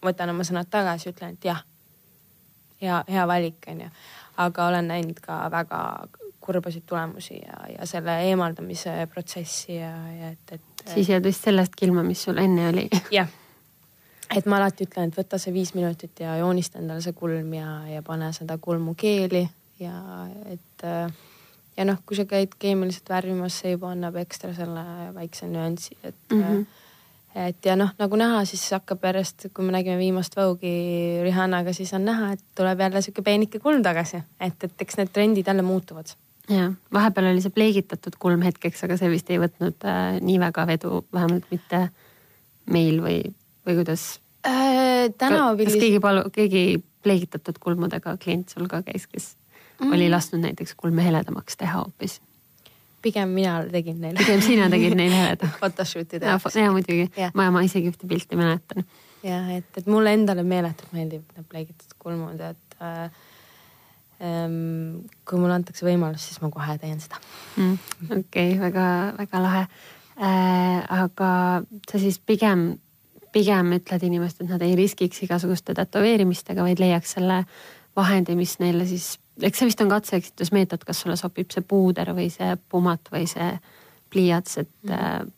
võtan 0.05 0.31
oma 0.31 0.45
sõnad 0.47 0.69
tagasi, 0.71 1.11
ütlen, 1.13 1.37
et 1.37 1.45
jah, 1.45 1.63
hea, 2.83 3.05
hea 3.09 3.27
valik 3.27 3.67
on 3.71 3.81
ju. 3.81 3.91
aga 4.37 4.67
olen 4.67 4.89
näinud 4.89 5.21
ka 5.21 5.51
väga 5.51 6.09
kurbasid 6.41 6.83
tulemusi 6.87 7.35
ja, 7.35 7.79
ja 7.79 7.87
selle 7.87 8.21
eemaldamise 8.29 9.09
protsessi 9.13 9.77
ja, 9.77 9.95
ja 10.21 10.29
et, 10.29 10.53
et. 10.53 10.85
siis 10.95 11.09
jääd 11.09 11.25
vist 11.25 11.45
sellest 11.45 11.83
ilma, 11.83 12.03
mis 12.03 12.23
sul 12.23 12.39
enne 12.39 12.69
oli. 12.69 12.89
jah, 13.19 13.29
et 14.37 14.47
ma 14.47 14.61
alati 14.61 14.87
ütlen, 14.87 15.11
et 15.11 15.19
võta 15.19 15.39
see 15.43 15.55
viis 15.55 15.75
minutit 15.75 16.21
ja 16.21 16.37
joonista 16.37 16.79
endale 16.79 17.03
see 17.03 17.17
kulm 17.17 17.55
ja, 17.55 17.81
ja 17.91 18.03
pane 18.03 18.33
seda 18.33 18.59
kulmu 18.63 18.95
keeli 18.99 19.47
ja 19.81 19.97
et 20.53 20.85
äh, 20.85 21.11
ja 21.77 21.85
noh, 21.85 22.01
kui 22.07 22.17
sa 22.19 22.25
käid 22.29 22.57
keemiliselt 22.59 23.09
värvimas, 23.13 23.61
see 23.63 23.77
juba 23.77 23.93
annab 23.93 24.17
ekstra 24.23 24.53
selle 24.57 24.83
väikse 25.17 25.49
nüansi, 25.51 25.97
et 26.03 26.19
mm. 26.33 26.43
-hmm 26.43 26.67
et 27.37 27.67
ja 27.69 27.77
noh, 27.77 27.91
nagu 28.01 28.17
näha, 28.17 28.45
siis 28.49 28.63
hakkab 28.73 29.03
järjest, 29.05 29.49
kui 29.55 29.65
me 29.67 29.75
nägime 29.75 29.99
viimast 30.01 30.37
Vogue'i 30.39 31.21
Rihannaga, 31.25 31.75
siis 31.77 31.93
on 31.97 32.07
näha, 32.09 32.33
et 32.33 32.45
tuleb 32.57 32.81
jälle 32.81 33.03
sihuke 33.05 33.25
peenike 33.27 33.61
kulm 33.61 33.83
tagasi, 33.85 34.23
et, 34.41 34.65
et 34.65 34.85
eks 34.87 34.97
need 34.97 35.13
trendid 35.13 35.47
jälle 35.47 35.63
muutuvad. 35.63 36.15
ja 36.49 36.73
vahepeal 36.93 37.27
oli 37.27 37.43
see 37.45 37.51
pleegitatud 37.51 38.17
kulm 38.23 38.43
hetkeks, 38.47 38.85
aga 38.87 38.97
see 38.97 39.11
vist 39.13 39.31
ei 39.31 39.41
võtnud 39.43 39.85
äh, 39.85 40.17
nii 40.23 40.39
väga 40.41 40.67
vedu, 40.67 41.05
vähemalt 41.13 41.49
mitte 41.51 41.89
meil 42.73 43.03
või, 43.03 43.19
või 43.67 43.81
kuidas 43.83 44.21
äh,? 44.47 45.11
tänapäeval. 45.19 45.65
kas 45.65 45.81
keegi 45.83 46.01
palu-, 46.01 46.31
keegi 46.33 46.63
pleegitatud 47.03 47.59
kulmudega 47.61 48.17
klient 48.23 48.55
sul 48.55 48.71
ka 48.71 48.81
käis, 48.87 49.05
kes 49.11 49.35
mm. 49.81 49.93
oli 49.93 50.11
lasknud 50.11 50.43
näiteks 50.43 50.75
kulme 50.77 51.05
heledamaks 51.05 51.57
teha 51.57 51.83
hoopis? 51.83 52.21
pigem 53.07 53.29
mina 53.29 53.61
tegin 53.71 54.01
neile. 54.03 54.19
pigem 54.19 54.43
sina 54.43 54.69
tegid 54.73 54.97
neile 55.01 55.21
heleda 55.21 55.51
Photoshoot'ide 55.61 56.27
jaoks. 56.27 56.57
ja 56.59 56.73
muidugi, 56.75 57.09
ma, 57.39 57.51
ma 57.55 57.63
isegi 57.67 57.93
ühte 57.93 58.09
pilti 58.11 58.39
mäletan. 58.39 58.87
jah, 59.27 59.51
et, 59.57 59.69
et 59.79 59.91
mulle 59.91 60.15
endale 60.17 60.45
meeletult 60.47 60.95
meeldib 60.97 61.37
need 61.37 61.49
pleegitud 61.51 61.97
kulmud, 62.03 62.41
et 62.41 62.79
äh, 62.81 63.05
ähm, 64.25 65.05
kui 65.29 65.43
mulle 65.43 65.59
antakse 65.61 65.87
võimalus, 65.87 66.27
siis 66.29 66.41
ma 66.43 66.51
kohe 66.55 66.79
teen 66.83 66.99
seda 67.03 67.21
mm,. 67.57 68.19
okei 68.23 68.57
väga-väga 68.63 69.45
lahe 69.45 69.63
äh,. 69.67 70.83
aga 71.03 71.31
sa 71.91 72.03
siis 72.03 72.19
pigem, 72.19 72.69
pigem 73.35 73.77
ütled 73.79 74.09
inimestele, 74.09 74.49
et 74.49 74.57
nad 74.57 74.67
ei 74.67 74.75
riskiks 74.79 75.23
igasuguste 75.29 75.77
tätoveerimistega, 75.79 76.65
vaid 76.67 76.83
leiaks 76.83 77.17
selle 77.19 77.45
vahendi, 77.97 78.35
mis 78.37 78.59
neile 78.61 78.89
siis 78.89 79.15
eks 79.43 79.59
see 79.59 79.69
vist 79.69 79.81
on 79.85 79.93
katse-eksitusmeetod, 79.93 80.85
kas 80.87 81.01
sulle 81.03 81.17
sobib 81.21 81.51
see 81.53 81.65
puuder 81.67 82.13
või 82.17 82.31
see 82.33 82.57
pumat 82.73 83.11
või 83.13 83.27
see 83.31 83.51
pliiats, 84.11 84.59
et 84.63 84.71
mm. 84.87 84.93
äh, 84.93 85.37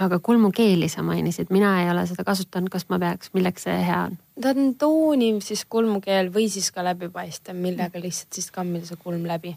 aga 0.00 0.18
kulmukeeli 0.22 0.88
sa 0.88 1.02
mainisid, 1.02 1.50
mina 1.50 1.72
ei 1.82 1.90
ole 1.90 2.04
seda 2.08 2.24
kasutanud, 2.24 2.70
kas 2.72 2.86
ma 2.88 2.98
peaks, 3.02 3.32
milleks 3.36 3.66
see 3.68 3.78
hea 3.86 4.04
on? 4.08 4.18
ta 4.40 4.54
on 4.54 4.74
tooniv 4.80 5.42
siis 5.44 5.66
kulmukeel 5.68 6.30
või 6.32 6.46
siis 6.52 6.70
ka 6.72 6.84
läbipaistev, 6.86 7.58
millega 7.58 8.00
lihtsalt 8.00 8.38
siis 8.38 8.48
kammida 8.54 8.88
see 8.88 9.00
kulm 9.02 9.26
läbi. 9.28 9.56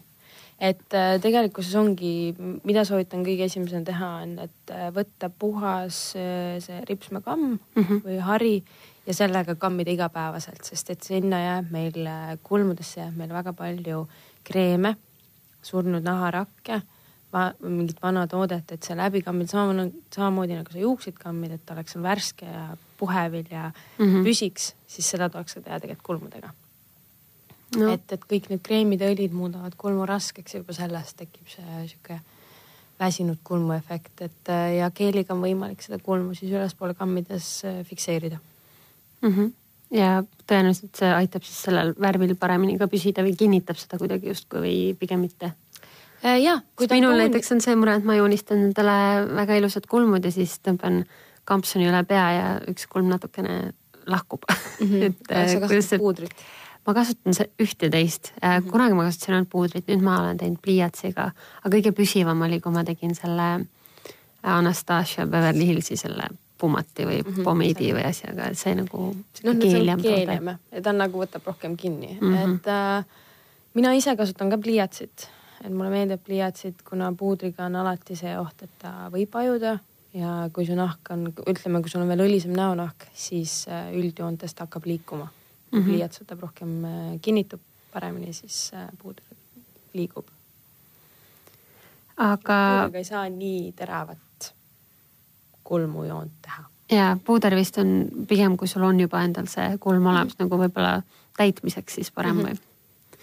et 0.58 0.94
äh, 0.94 1.16
tegelikkuses 1.22 1.74
ongi, 1.80 2.34
mida 2.64 2.84
soovitan 2.84 3.24
kõige 3.26 3.48
esimesena 3.48 3.84
teha, 3.86 4.10
on, 4.22 4.38
et 4.44 4.74
äh, 4.74 4.90
võtta 4.94 5.30
puhas 5.30 6.10
äh, 6.18 6.58
see 6.62 6.82
ripsmekamm 6.90 7.46
mm 7.56 7.82
-hmm. 7.82 8.04
või 8.04 8.18
hari 8.20 8.56
ja 9.06 9.14
sellega 9.14 9.54
kammida 9.60 9.92
igapäevaselt, 9.92 10.64
sest 10.64 10.90
et 10.94 11.02
sinna 11.02 11.40
jääb 11.42 11.70
meil, 11.74 12.08
kulmudesse 12.42 13.00
jääb 13.00 13.16
meil 13.20 13.32
väga 13.34 13.52
palju 13.56 14.06
kreeme, 14.44 14.96
surnud 15.64 16.04
naharakke 16.04 16.82
mingit 17.66 17.98
vana 18.02 18.28
toodet, 18.30 18.68
et 18.70 18.86
see 18.86 18.94
läbi 18.94 19.18
kammida 19.26 19.56
samamoodi, 19.56 20.04
samamoodi 20.14 20.58
nagu 20.58 20.70
sa 20.70 20.78
juukseid 20.78 21.16
kammid, 21.18 21.56
et 21.56 21.70
oleks 21.74 21.96
sul 21.96 22.04
värske 22.04 22.46
ja 22.46 22.76
puhevil 22.98 23.48
ja 23.50 23.70
mm 23.98 24.04
-hmm. 24.04 24.22
püsiks, 24.28 24.74
siis 24.86 25.10
seda 25.10 25.28
tuleks 25.28 25.54
ka 25.54 25.60
teha 25.60 25.80
tegelikult 25.80 26.06
kulmudega. 26.06 26.52
No.. 27.76 27.90
et, 27.90 28.12
et 28.12 28.24
kõik 28.30 28.48
need 28.50 28.62
kreemid 28.62 29.00
õlid 29.02 29.32
muudavad 29.32 29.74
kulmu 29.76 30.06
raskeks 30.06 30.54
ja 30.54 30.60
juba 30.60 30.72
sellest 30.72 31.16
tekib 31.16 31.48
see 31.48 31.86
sihuke 31.88 32.20
väsinud 33.00 33.38
kulmuefekt, 33.44 34.20
et 34.22 34.50
ja 34.78 34.90
keeliga 34.90 35.34
on 35.34 35.42
võimalik 35.42 35.82
seda 35.82 35.98
kulmu 35.98 36.34
siis 36.34 36.52
ülespoole 36.52 36.94
kammides 36.94 37.62
fikseerida 37.84 38.38
mm. 39.24 39.34
-hmm. 39.34 39.52
ja 39.98 40.22
tõenäoliselt 40.46 40.96
see 41.00 41.10
aitab 41.14 41.44
siis 41.46 41.62
sellel 41.68 41.94
värvil 42.00 42.36
paremini 42.36 42.78
ka 42.78 42.88
püsida 42.88 43.24
või 43.26 43.36
kinnitab 43.38 43.80
seda 43.80 43.98
kuidagi 44.00 44.32
justkui 44.32 44.60
või 44.60 44.78
pigem 44.98 45.24
mitte 45.24 45.52
äh,? 46.24 46.40
ja. 46.42 46.60
minul 46.90 47.16
näiteks 47.18 47.52
on 47.52 47.60
see 47.64 47.76
mure, 47.76 47.96
et 47.98 48.04
ma 48.04 48.16
joonistan 48.16 48.68
endale 48.70 48.98
väga 49.34 49.60
ilusad 49.60 49.88
kulmud 49.90 50.24
ja 50.24 50.32
siis 50.34 50.58
tõmban 50.60 51.04
kampsuni 51.44 51.88
üle 51.88 52.04
pea 52.08 52.26
ja 52.32 52.50
üks 52.70 52.86
kulm 52.90 53.08
natukene 53.12 53.72
lahkub 54.06 54.44
mm. 54.48 54.86
-hmm. 54.86 55.02
et 55.06 55.32
äh, 55.32 55.60
kasutad 55.60 55.88
see... 55.88 55.98
puudrit? 55.98 56.44
ma 56.86 56.94
kasutan 56.94 57.32
üht 57.62 57.82
ja 57.82 57.90
teist 57.90 58.32
mm, 58.32 58.48
-hmm. 58.48 58.70
kunagi 58.70 58.94
ma 58.94 59.04
kasutasin 59.08 59.34
ainult 59.34 59.50
puudrit, 59.50 59.88
nüüd 59.88 60.02
ma 60.02 60.20
olen 60.22 60.36
teinud 60.36 60.60
pliiatsiga, 60.62 61.30
aga 61.62 61.76
kõige 61.76 61.92
püsivam 61.92 62.42
oli, 62.42 62.60
kui 62.60 62.72
ma 62.72 62.84
tegin 62.84 63.14
selle 63.14 63.66
Anastasia 64.42 65.26
Beverly 65.26 65.66
Hillsi 65.66 65.96
selle 65.96 66.28
pumati 66.64 67.06
või 67.06 67.20
mm 67.20 67.30
-hmm. 67.30 67.44
pomiidi 67.44 67.92
või 67.92 68.08
asjaga, 68.08 68.48
et 68.50 68.58
see 68.58 68.74
nagu. 68.74 69.12
noh, 69.12 69.22
see 69.36 69.52
on 69.52 70.02
keeliam 70.02 70.50
ja 70.72 70.82
ta 70.82 70.90
on 70.90 71.00
nagu 71.04 71.20
võtab 71.20 71.46
rohkem 71.52 71.76
kinni 71.76 72.18
mm, 72.20 72.34
-hmm. 72.34 72.56
et 72.56 72.68
äh, 72.68 73.04
mina 73.74 73.92
ise 73.92 74.16
kasutan 74.16 74.50
ka 74.50 74.58
pliiatsit 74.58 75.28
et 75.64 75.72
mulle 75.72 75.90
meeldib 75.92 76.22
pliiatsid, 76.24 76.82
kuna 76.88 77.10
puudriga 77.16 77.68
on 77.68 77.76
alati 77.80 78.16
see 78.18 78.32
oht, 78.38 78.64
et 78.66 78.72
ta 78.82 79.08
võib 79.12 79.32
vajuda 79.32 79.78
ja 80.14 80.34
kui 80.54 80.66
su 80.68 80.76
nahk 80.78 81.10
on, 81.14 81.28
ütleme, 81.50 81.80
kui 81.82 81.92
sul 81.92 82.04
on 82.04 82.10
veel 82.12 82.24
õlisem 82.26 82.54
näonahk, 82.56 83.08
siis 83.16 83.64
äh, 83.70 83.88
üldjoontes 83.96 84.54
ta 84.54 84.68
hakkab 84.68 84.86
liikuma 84.88 85.26
mm. 85.26 85.78
-hmm. 85.78 85.88
pliiats 85.88 86.22
võtab 86.22 86.44
rohkem, 86.46 86.76
äh, 86.84 87.14
kinnitub 87.22 87.62
paremini, 87.92 88.32
siis 88.32 88.70
äh, 88.74 88.88
puuder 89.02 89.24
liigub. 89.94 90.28
aga. 92.16 92.90
ei 92.94 93.04
saa 93.04 93.28
nii 93.28 93.72
teravat 93.72 94.18
kulmujoont 95.64 96.32
teha. 96.42 96.64
ja 96.92 97.16
puuder 97.24 97.56
vist 97.56 97.78
on 97.78 98.06
pigem, 98.28 98.56
kui 98.56 98.68
sul 98.68 98.82
on 98.82 99.00
juba 99.00 99.22
endal 99.24 99.46
see 99.50 99.78
kulm 99.78 100.06
olemas 100.06 100.34
-hmm. 100.34 100.44
nagu 100.44 100.62
võib-olla 100.62 101.02
täitmiseks 101.36 101.94
siis 101.94 102.10
parem 102.10 102.36
mm 102.36 102.42
-hmm. 102.42 102.48
või? 102.50 103.18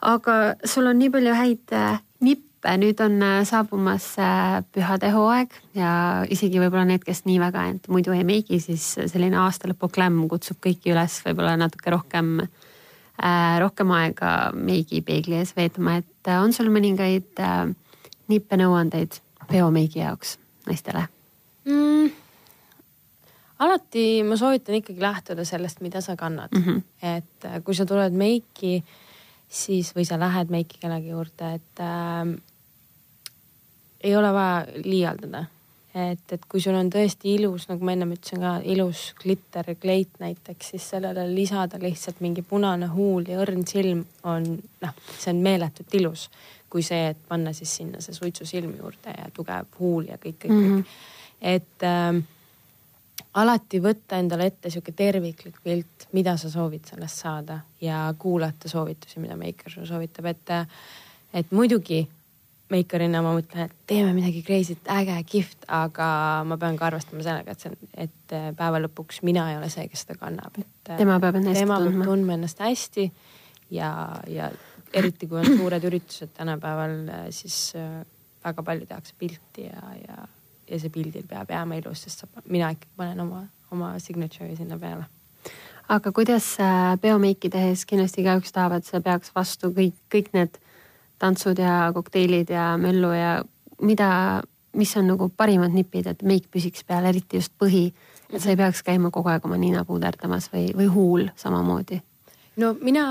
aga 0.00 0.32
sul 0.64 0.86
on 0.86 0.98
nii 0.98 1.10
palju 1.10 1.34
häid 1.34 1.76
nippe 2.64 2.76
nüüd 2.80 3.00
on 3.04 3.22
äh, 3.22 3.44
saabumas 3.44 4.06
äh, 4.18 4.64
pühade 4.72 5.10
hooaeg 5.12 5.52
ja 5.76 6.24
isegi 6.32 6.60
võib-olla 6.62 6.84
need, 6.88 7.04
kes 7.04 7.24
nii 7.28 7.40
väga 7.40 7.66
end 7.70 7.88
muidu 7.92 8.14
ei 8.16 8.24
meigi, 8.24 8.60
siis 8.60 8.94
selline 9.06 9.36
aastalõpu 9.36 9.90
glämm 9.92 10.28
kutsub 10.28 10.60
kõiki 10.64 10.94
üles 10.94 11.20
võib-olla 11.26 11.56
natuke 11.60 11.92
rohkem 11.94 12.38
äh,, 12.42 13.58
rohkem 13.60 13.92
aega 13.96 14.52
meigi 14.54 15.02
peegli 15.02 15.40
ees 15.40 15.54
veetma, 15.56 15.98
et 16.02 16.30
äh, 16.30 16.40
on 16.42 16.56
sul 16.56 16.72
mõningaid 16.72 17.42
äh, 17.44 17.66
nippe 18.32 18.60
nõuandeid 18.60 19.20
peomeigi 19.50 20.00
jaoks 20.00 20.38
naistele 20.66 21.08
mm.? 21.64 22.10
alati 23.58 24.22
ma 24.26 24.36
soovitan 24.36 24.74
ikkagi 24.74 25.00
lähtuda 25.00 25.44
sellest, 25.44 25.80
mida 25.80 26.00
sa 26.00 26.16
kannad 26.16 26.48
mm. 26.54 26.62
-hmm. 26.62 26.82
et 27.02 27.64
kui 27.64 27.74
sa 27.74 27.86
tuled 27.86 28.12
meiki, 28.12 28.84
siis 29.48 29.94
või 29.96 30.04
sa 30.04 30.18
lähed 30.18 30.50
meiki 30.50 30.78
kellegi 30.80 31.08
juurde, 31.08 31.54
et 31.54 31.80
äh, 31.80 32.34
ei 34.04 34.16
ole 34.16 34.32
vaja 34.32 34.66
liialdada. 34.84 35.44
et, 35.94 36.32
et 36.32 36.46
kui 36.50 36.60
sul 36.60 36.74
on 36.74 36.88
tõesti 36.90 37.36
ilus, 37.38 37.68
nagu 37.68 37.84
ma 37.86 37.92
ennem 37.92 38.16
ütlesin 38.16 38.40
ka, 38.42 38.56
ilus 38.64 39.14
glitter 39.22 39.68
kleit 39.80 40.16
näiteks, 40.18 40.70
siis 40.70 40.88
sellele 40.90 41.28
lisada 41.34 41.78
lihtsalt 41.78 42.18
mingi 42.20 42.42
punane 42.42 42.86
huul 42.90 43.28
ja 43.30 43.38
õrn 43.38 43.62
silm 43.66 44.00
on 44.24 44.48
noh, 44.82 44.96
see 45.18 45.30
on 45.30 45.42
meeletult 45.42 45.94
ilus. 45.94 46.30
kui 46.74 46.82
see, 46.82 47.12
et 47.12 47.18
panna 47.28 47.52
siis 47.54 47.76
sinna 47.76 48.00
see 48.02 48.14
suitsusilm 48.14 48.72
juurde 48.74 49.12
ja 49.14 49.28
tugev 49.34 49.66
huul 49.78 50.08
ja 50.08 50.16
kõik, 50.18 50.40
kõik 50.42 50.50
mm, 50.50 50.64
-hmm. 50.64 50.80
kõik. 50.80 51.13
Et 51.44 51.84
äh, 51.84 52.22
alati 53.40 53.80
võtta 53.82 54.18
endale 54.22 54.48
ette 54.50 54.70
sihuke 54.72 54.94
terviklik 54.96 55.60
pilt, 55.62 56.08
mida 56.16 56.36
sa 56.40 56.50
soovid 56.50 56.86
sellest 56.88 57.24
saada 57.24 57.60
ja 57.82 58.06
kuulata 58.18 58.70
soovitusi, 58.70 59.20
mida 59.22 59.36
meiker 59.38 59.72
sulle 59.72 59.88
soovitab, 59.90 60.30
et, 60.30 60.54
et 61.34 61.54
muidugi 61.54 62.04
meikarina 62.72 63.20
ma 63.24 63.34
mõtlen, 63.36 63.68
et 63.68 63.74
teeme 63.90 64.14
midagi 64.16 64.40
crazy't, 64.46 64.86
äge, 64.90 65.16
kihvt, 65.28 65.66
aga 65.68 66.06
ma 66.48 66.56
pean 66.60 66.78
ka 66.80 66.88
arvestama 66.88 67.24
sellega, 67.26 67.54
et 67.54 67.64
see 67.64 67.72
on, 67.72 67.90
et 68.06 68.36
äh, 68.36 68.46
päeva 68.56 68.80
lõpuks 68.86 69.20
mina 69.26 69.48
ei 69.52 69.58
ole 69.58 69.68
see, 69.72 69.86
kes 69.90 70.06
seda 70.06 70.16
kannab, 70.20 70.56
et. 70.62 70.70
Äh, 70.88 70.96
tema 71.00 71.18
peab 71.22 71.40
ennast 71.40 71.60
tema 71.60 71.78
tundma. 71.78 71.90
tema 71.90 72.04
peab 72.04 72.12
tundma 72.14 72.38
ennast 72.38 72.62
hästi 72.64 73.08
ja, 73.76 73.90
ja 74.32 74.48
eriti 74.94 75.28
kui 75.28 75.42
on 75.42 75.50
suured 75.58 75.84
üritused 75.90 76.32
tänapäeval, 76.38 76.96
äh, 77.18 77.28
siis 77.34 77.74
väga 78.44 78.64
palju 78.64 78.88
tehakse 78.88 79.18
pilti 79.18 79.68
ja, 79.68 79.84
ja, 80.00 80.24
ja 80.70 80.78
see 80.80 80.92
pildil 80.92 81.26
peab 81.28 81.50
jääma 81.50 81.80
ilus, 81.80 82.06
sest 82.06 82.24
sa, 82.24 82.30
mina 82.48 82.70
ikkagi 82.74 82.92
panen 82.96 83.20
oma, 83.24 83.44
oma 83.74 83.94
signature'i 84.02 84.56
sinna 84.56 84.78
peale 84.78 85.06
aga 85.88 86.12
kuidas 86.16 86.54
peomeiki 87.00 87.50
tehes 87.52 87.84
kindlasti 87.88 88.22
igaüks 88.22 88.54
tahab, 88.54 88.78
et 88.78 88.88
see 88.88 89.00
peaks 89.04 89.34
vastu 89.34 89.70
kõik, 89.76 89.96
kõik 90.12 90.32
need 90.36 90.56
tantsud 91.20 91.60
ja 91.60 91.90
kokteilid 91.94 92.50
ja 92.50 92.74
möllu 92.80 93.12
ja 93.14 93.34
mida, 93.84 94.08
mis 94.76 94.96
on 94.96 95.08
nagu 95.12 95.28
parimad 95.36 95.74
nipid, 95.74 96.08
et 96.10 96.24
meik 96.26 96.48
püsiks 96.52 96.86
peal, 96.86 97.06
eriti 97.10 97.40
just 97.40 97.52
põhi. 97.60 97.92
et 98.32 98.42
sa 98.42 98.50
ei 98.50 98.56
peaks 98.56 98.82
käima 98.82 99.10
kogu 99.14 99.28
aeg 99.30 99.44
oma 99.44 99.56
nina 99.60 99.84
puuderdamas 99.84 100.48
või, 100.50 100.72
või 100.74 100.88
huul 100.90 101.28
samamoodi 101.36 102.00
no 102.56 102.72
mina 102.80 103.04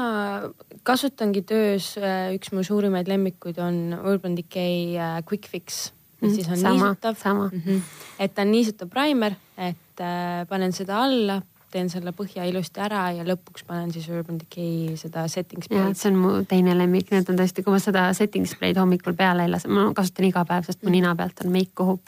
kasutangi 0.83 1.43
töös, 1.47 1.93
äh, 1.97 2.33
üks 2.35 2.51
mu 2.51 2.63
suurimaid 2.63 3.07
lemmikuid 3.07 3.59
on 3.59 3.93
Urban 4.03 4.35
Decay 4.35 4.97
äh, 4.97 5.21
Quick 5.29 5.47
Fix, 5.47 5.91
mis 6.23 6.31
mm, 6.31 6.35
siis 6.35 6.49
on 6.49 6.57
sama, 6.57 6.91
niisutav. 6.93 7.15
Mm 7.51 7.61
-hmm. 7.65 7.81
et 8.19 8.35
ta 8.35 8.41
on 8.41 8.51
niisutav 8.51 8.89
primer, 8.89 9.35
et 9.57 9.99
äh, 10.01 10.47
panen 10.49 10.73
seda 10.73 11.03
alla, 11.03 11.41
teen 11.73 11.89
selle 11.89 12.13
põhja 12.13 12.45
ilusti 12.45 12.81
ära 12.83 13.07
ja 13.11 13.23
lõpuks 13.25 13.65
panen 13.67 13.91
siis 13.93 14.09
Urban 14.09 14.37
Decay 14.39 14.97
seda 14.99 15.27
setting 15.27 15.63
spray'd. 15.65 15.97
see 15.97 16.11
on 16.11 16.19
mu 16.21 16.33
teine 16.49 16.77
lemmik, 16.77 17.11
need 17.11 17.29
on 17.29 17.39
tõesti, 17.39 17.63
kui 17.65 17.73
ma 17.73 17.79
seda 17.81 18.05
setting 18.13 18.45
spray'd 18.49 18.77
hommikul 18.77 19.17
peale 19.17 19.47
ei 19.47 19.51
lase, 19.51 19.67
ma 19.67 19.87
kasutan 19.93 20.29
iga 20.29 20.45
päev, 20.45 20.67
sest 20.69 20.83
mu 20.83 20.89
mm. 20.89 20.97
nina 20.99 21.15
pealt 21.15 21.45
on 21.45 21.51
meik 21.51 21.71
kohu 21.73 21.99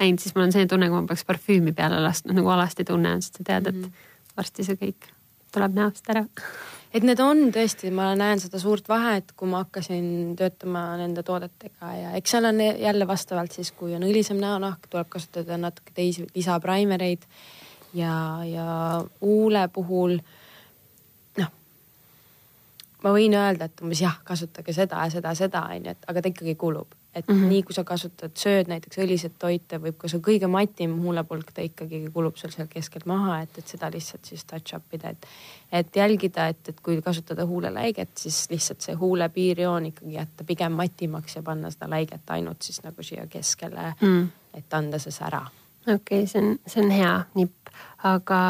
läinud, 0.00 0.18
siis 0.22 0.34
mul 0.34 0.46
on 0.46 0.52
selline 0.52 0.68
tunne, 0.68 0.88
kui 0.90 1.00
ma 1.00 1.06
peaks 1.06 1.24
parfüümi 1.28 1.72
peale 1.72 2.00
laskma, 2.02 2.34
nagu 2.34 2.50
alasti 2.54 2.84
tunne 2.84 3.12
on, 3.12 3.22
sest 3.22 3.40
sa 3.40 3.46
tead, 3.52 3.70
et 3.70 3.80
mm. 3.84 4.10
varsti 4.36 4.66
see 4.66 4.80
kõik 4.82 5.12
tuleb 5.54 5.78
näost 5.78 6.10
ära 6.10 6.26
et 6.94 7.04
need 7.04 7.20
on 7.20 7.48
tõesti, 7.54 7.90
ma 7.94 8.10
näen 8.18 8.40
seda 8.40 8.60
suurt 8.62 8.88
vahet, 8.88 9.32
kui 9.36 9.48
ma 9.50 9.62
hakkasin 9.64 10.34
töötama 10.38 10.84
nende 11.00 11.22
toodetega 11.26 11.92
ja 11.94 12.12
eks 12.18 12.34
seal 12.34 12.48
on 12.48 12.62
jälle 12.64 13.06
vastavalt 13.08 13.54
siis, 13.54 13.72
kui 13.76 13.94
on 13.96 14.06
õlisem 14.08 14.40
näonahk, 14.40 14.88
tuleb 14.90 15.10
kasutada 15.12 15.58
natuke 15.60 15.92
teisi 15.94 16.26
lisapraimereid 16.34 17.26
ja, 17.98 18.14
ja 18.48 18.68
huule 19.20 19.66
puhul 19.72 20.16
noh, 21.38 21.52
ma 23.04 23.14
võin 23.14 23.36
öelda, 23.36 23.68
et 23.68 23.84
umbes 23.84 24.02
jah, 24.04 24.20
kasutage 24.24 24.76
seda 24.76 25.04
ja 25.04 25.12
seda, 25.18 25.34
seda 25.38 25.66
onju, 25.74 25.96
et 25.96 26.08
aga 26.08 26.24
ta 26.24 26.32
ikkagi 26.32 26.56
kulub. 26.60 26.97
Et 27.18 27.28
mm 27.28 27.34
-hmm. 27.34 27.52
nii 27.52 27.62
kui 27.62 27.74
sa 27.74 27.84
kasutad, 27.84 28.32
sööd 28.34 28.70
näiteks 28.70 28.98
õliseid 29.04 29.36
toite, 29.38 29.78
võib 29.82 29.96
ka 29.98 30.08
su 30.08 30.18
kõige 30.24 30.46
matim 30.46 30.96
huulepulk, 31.02 31.52
ta 31.52 31.62
ikkagi 31.62 32.10
kulub 32.14 32.36
sul 32.36 32.50
seal 32.50 32.68
keskel 32.70 33.02
maha, 33.04 33.40
et, 33.42 33.58
et 33.58 33.68
seda 33.68 33.90
lihtsalt 33.90 34.24
siis 34.24 34.44
touch 34.44 34.76
up 34.76 34.94
ida, 34.94 35.10
et. 35.10 35.26
et 35.72 35.96
jälgida, 35.96 36.46
et, 36.48 36.68
et 36.68 36.80
kui 36.80 37.02
kasutada 37.02 37.46
huuleläiget, 37.46 38.10
siis 38.16 38.46
lihtsalt 38.50 38.80
see 38.80 38.94
huule 38.94 39.28
piirjoon 39.28 39.86
ikkagi 39.86 40.14
jätta 40.14 40.44
pigem 40.44 40.72
matimaks 40.72 41.36
ja 41.36 41.42
panna 41.42 41.70
seda 41.70 41.90
läiget 41.90 42.30
ainult 42.30 42.62
siis 42.62 42.82
nagu 42.82 43.02
siia 43.02 43.26
keskele 43.26 43.94
mm., 44.00 44.28
et 44.54 44.74
anda 44.74 44.98
see 44.98 45.12
sära 45.12 45.46
okei 45.94 46.22
okay,, 46.22 46.26
see 46.26 46.42
on, 46.42 46.58
see 46.66 46.84
on 46.84 46.90
hea 46.90 47.12
nipp, 47.34 47.72
aga 48.04 48.40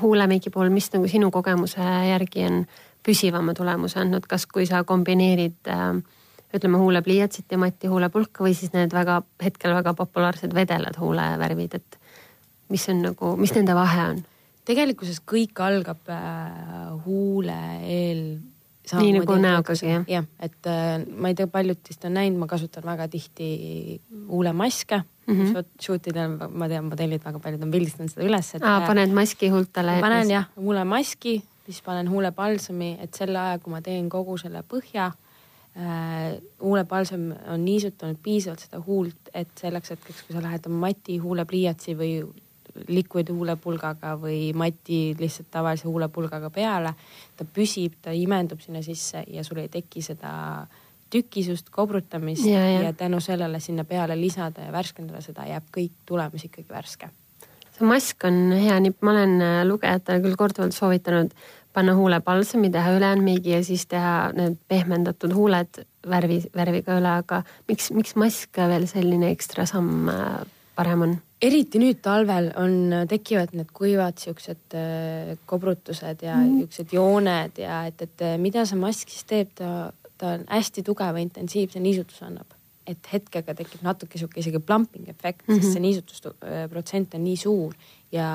huulemeigi 0.00 0.50
puhul, 0.50 0.70
mis 0.70 0.90
nagu 0.92 1.08
sinu 1.08 1.30
kogemuse 1.30 1.82
järgi 2.08 2.46
on 2.46 2.64
püsivama 3.06 3.54
tulemuse 3.56 4.00
andnud, 4.00 4.26
kas, 4.28 4.46
kui 4.46 4.66
sa 4.68 4.82
kombineerid 4.84 5.70
äh, 5.72 6.00
ütleme 6.56 6.78
huulepliiatsit 6.78 7.52
ja 7.52 7.58
mati 7.58 7.90
huulepulka 7.90 8.44
või 8.44 8.54
siis 8.58 8.72
need 8.74 8.94
väga 8.94 9.20
hetkel 9.42 9.74
väga 9.76 9.94
populaarsed 9.98 10.54
vedelad 10.54 10.98
huulevärvid, 10.98 11.76
et 11.78 11.98
mis 12.70 12.86
on 12.90 13.02
nagu, 13.04 13.34
mis 13.40 13.54
nende 13.54 13.76
vahe 13.78 14.06
on? 14.14 14.22
tegelikkuses 14.70 15.22
kõik 15.26 15.60
algab 15.64 16.10
äh, 16.12 16.90
huule 17.06 17.58
eel. 17.86 18.24
nii 18.90 19.14
nagu 19.18 19.36
näogagi 19.38 19.86
jah? 19.86 20.04
jah, 20.10 20.26
et 20.42 20.68
äh, 20.70 20.98
ma 21.06 21.30
ei 21.30 21.38
tea, 21.38 21.48
paljud 21.50 21.80
teist 21.86 22.04
on 22.06 22.16
näinud, 22.18 22.42
ma 22.42 22.50
kasutan 22.50 22.86
väga 22.86 23.08
tihti 23.10 24.00
huulemaske 24.28 25.00
mm 25.00 25.40
-hmm. 25.40 25.64
shoot 25.80 26.06
idel, 26.06 26.36
ma 26.50 26.68
tean, 26.68 26.90
modellid 26.90 27.24
väga 27.24 27.38
paljud 27.38 27.62
on 27.62 27.70
pildistanud 27.70 28.10
seda 28.10 28.26
üles. 28.26 28.52
aa, 28.60 28.80
paned 28.86 29.14
maski 29.14 29.48
huultele? 29.54 30.00
panen 30.00 30.30
jah, 30.30 30.50
huulemaski, 30.56 31.42
siis 31.64 31.82
panen 31.82 32.10
huulepalsami, 32.10 32.98
et 33.00 33.14
selle 33.14 33.38
aja, 33.38 33.58
kui 33.58 33.70
ma 33.70 33.82
teen 33.82 34.08
kogu 34.08 34.38
selle 34.38 34.62
põhja 34.66 35.12
äh,. 35.12 35.29
Huulepalsam 36.60 37.28
on 37.54 37.64
niisutanud 37.64 38.18
piisavalt 38.22 38.64
seda 38.64 38.80
huult, 38.82 39.30
et 39.34 39.48
selleks 39.60 39.94
hetkeks, 39.94 40.24
kui 40.26 40.34
sa 40.34 40.42
lähed 40.42 40.66
oma 40.66 40.88
mati 40.88 41.18
huulepliiatsi 41.22 41.94
või 41.96 42.14
liquid 42.90 43.30
huulepulgaga 43.30 44.16
või 44.18 44.50
mati 44.54 45.14
lihtsalt 45.18 45.48
tavalise 45.50 45.86
huulepulgaga 45.88 46.50
peale. 46.50 46.94
ta 47.36 47.46
püsib, 47.46 47.94
ta 48.02 48.10
imendub 48.10 48.60
sinna 48.60 48.82
sisse 48.82 49.24
ja 49.30 49.44
sul 49.46 49.62
ei 49.62 49.68
teki 49.70 50.02
seda 50.02 50.32
äh, 50.62 50.80
tükisust, 51.10 51.70
kobrutamist 51.70 52.46
ja, 52.46 52.62
ja. 52.70 52.82
ja 52.82 52.92
tänu 52.92 53.20
sellele 53.20 53.60
sinna 53.60 53.84
peale 53.84 54.20
lisada 54.20 54.66
ja 54.66 54.72
värskendada 54.72 55.22
seda, 55.24 55.46
jääb 55.48 55.66
kõik 55.74 55.96
tulemus 56.06 56.44
ikkagi 56.46 56.68
värske. 56.70 57.10
see 57.74 57.86
mask 57.88 58.24
on 58.28 58.52
hea 58.52 58.78
nipp, 58.80 59.02
ma 59.02 59.14
olen 59.16 59.34
äh, 59.42 59.62
lugejatele 59.66 60.22
küll 60.24 60.38
korduvalt 60.38 60.76
soovitanud 60.76 61.34
panna 61.72 61.94
huulepalsami, 61.94 62.70
teha 62.70 62.96
ülejäänud 62.96 63.46
ja 63.46 63.62
siis 63.64 63.86
teha 63.86 64.30
need 64.36 64.58
pehmendatud 64.68 65.34
huuled 65.34 65.82
värvi, 66.08 66.40
värviga 66.56 66.98
üle, 66.98 67.16
aga 67.22 67.42
miks, 67.68 67.90
miks 67.94 68.16
mask 68.18 68.62
veel 68.72 68.88
selline 68.90 69.30
ekstra 69.30 69.66
samm 69.70 70.08
äh, 70.12 70.40
parem 70.76 71.06
on? 71.06 71.18
eriti 71.40 71.80
nüüd 71.80 72.02
talvel 72.04 72.50
on, 72.60 72.74
äh, 72.92 73.06
tekivad 73.08 73.54
need 73.56 73.70
kuivad 73.72 74.18
siuksed 74.20 74.76
kobrutused 75.46 76.26
ja 76.26 76.36
mm. 76.36 76.58
siuksed 76.64 76.92
jooned 76.98 77.62
ja 77.62 77.84
et, 77.88 78.02
et 78.02 78.26
mida 78.42 78.66
see 78.68 78.78
mask 78.80 79.08
siis 79.12 79.24
teeb, 79.30 79.54
ta 79.56 79.90
ta 80.20 80.34
on 80.36 80.44
hästi 80.48 80.82
tugeva 80.84 81.18
intensiivse 81.18 81.80
niisutuse 81.80 82.26
annab. 82.28 82.56
et 82.90 83.06
hetkega 83.12 83.52
tekib 83.54 83.82
natuke 83.86 84.18
sihuke 84.18 84.40
isegi 84.40 84.58
plumping 84.66 85.08
efekt 85.08 85.44
mm, 85.46 85.54
-hmm. 85.54 85.60
sest 85.60 85.72
see 85.72 85.82
niisutusprotsent 85.84 87.12
on 87.14 87.22
nii 87.22 87.36
suur 87.36 87.74
ja 88.12 88.30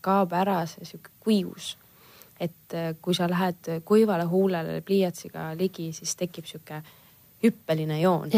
kaob 0.00 0.32
ära 0.32 0.62
see 0.66 0.86
sihuke 0.88 1.10
kuivus. 1.20 1.74
Et 2.40 2.74
äh, 2.74 2.94
kui 3.02 3.14
sa 3.14 3.28
lähed 3.30 3.70
kuivale 3.84 4.24
huulele 4.24 4.80
pliiatsiga 4.80 5.52
ligi, 5.58 5.92
siis 5.92 6.16
tekib 6.16 6.48
sihuke 6.48 6.82
hüppeline 7.44 8.00
joon. 8.00 8.30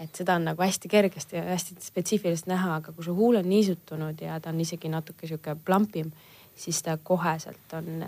et 0.00 0.14
seda 0.14 0.34
on 0.36 0.44
nagu 0.44 0.62
hästi 0.62 0.88
kergesti 0.88 1.36
ja 1.36 1.42
hästi 1.50 1.76
spetsiifiliselt 1.80 2.50
näha, 2.52 2.74
aga 2.80 2.92
kui 2.92 3.04
su 3.04 3.14
huul 3.16 3.40
on 3.40 3.48
niisutunud 3.48 4.20
ja 4.20 4.40
ta 4.40 4.52
on 4.52 4.60
isegi 4.60 4.88
natuke 4.92 5.26
sihuke 5.26 5.56
plampim, 5.64 6.10
siis 6.56 6.82
ta 6.82 6.98
koheselt 7.02 7.72
on, 7.72 8.04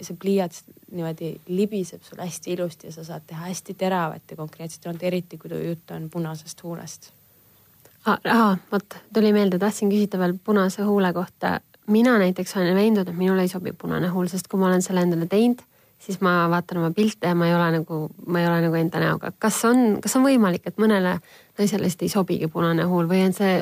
see 0.00 0.16
pliiats 0.16 0.64
niimoodi 0.90 1.34
libiseb 1.46 2.02
sul 2.02 2.24
hästi 2.24 2.56
ilusti 2.56 2.88
ja 2.88 2.92
sa 2.96 3.04
saad 3.04 3.26
teha 3.26 3.48
hästi 3.50 3.74
teravat 3.74 4.30
ja 4.30 4.36
konkreetset 4.36 4.84
joont, 4.84 5.02
eriti 5.02 5.38
kui 5.38 5.52
jutt 5.66 5.90
on 5.90 6.08
punasest 6.10 6.62
huulest 6.62 7.12
aa, 8.06 8.56
vot 8.72 8.96
tuli 9.14 9.32
meelde, 9.32 9.58
tahtsin 9.58 9.90
küsida 9.92 10.18
veel 10.18 10.34
punase 10.44 10.82
huule 10.82 11.12
kohta. 11.12 11.60
Mina 11.86 12.18
näiteks 12.18 12.56
olen 12.56 12.74
veendunud, 12.74 13.08
et 13.08 13.16
minule 13.18 13.42
ei 13.42 13.48
sobi 13.48 13.72
punane 13.72 14.08
huul, 14.08 14.26
sest 14.30 14.48
kui 14.48 14.60
ma 14.60 14.68
olen 14.70 14.82
selle 14.82 15.02
endale 15.02 15.26
teinud, 15.26 15.62
siis 16.02 16.20
ma 16.20 16.48
vaatan 16.50 16.82
oma 16.82 16.90
pilte 16.94 17.30
ja 17.30 17.34
ma 17.38 17.46
ei 17.46 17.54
ole 17.54 17.70
nagu, 17.78 18.02
ma 18.26 18.40
ei 18.40 18.46
ole 18.46 18.60
nagu 18.64 18.78
enda 18.78 19.00
näoga. 19.00 19.32
kas 19.38 19.64
on, 19.64 19.98
kas 20.02 20.16
on 20.18 20.26
võimalik, 20.26 20.66
et 20.66 20.78
mõnele 20.82 21.18
naisele 21.58 21.86
lihtsalt 21.86 22.06
ei 22.06 22.12
sobigi 22.12 22.50
punane 22.50 22.86
huul 22.90 23.08
või 23.10 23.24
on 23.26 23.34
see 23.36 23.58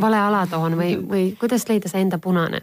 vale 0.00 0.20
alatoon 0.20 0.78
või, 0.80 0.94
või 1.10 1.24
kuidas 1.40 1.68
leida 1.68 1.90
see 1.90 2.02
enda 2.04 2.18
punane? 2.18 2.62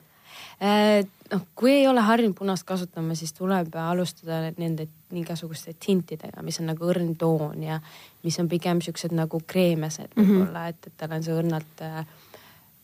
Äh, 0.62 1.04
noh, 1.32 1.45
kui 1.56 1.71
ei 1.74 1.88
ole 1.88 2.04
harjunud 2.06 2.36
punast 2.38 2.67
kasutama, 2.67 3.15
siis 3.17 3.34
tuleb 3.34 3.76
alustada 3.82 4.52
nende 4.58 4.88
igasuguste 5.17 5.74
tintidega, 5.80 6.43
mis 6.45 6.60
on 6.62 6.69
nagu 6.69 6.86
õrn 6.88 7.15
toon 7.19 7.63
ja 7.65 7.80
mis 8.24 8.38
on 8.39 8.50
pigem 8.52 8.82
siuksed 8.84 9.15
nagu 9.15 9.41
kreemesed 9.47 10.12
mhm. 10.15 10.28
võib-olla 10.28 10.60
mm, 10.60 10.65
-hmm. 10.65 10.69
et, 10.69 10.88
et 10.88 10.97
tal 10.97 11.15
on 11.17 11.24
see 11.24 11.39
õrnalt 11.39 11.86
äh, 11.88 12.04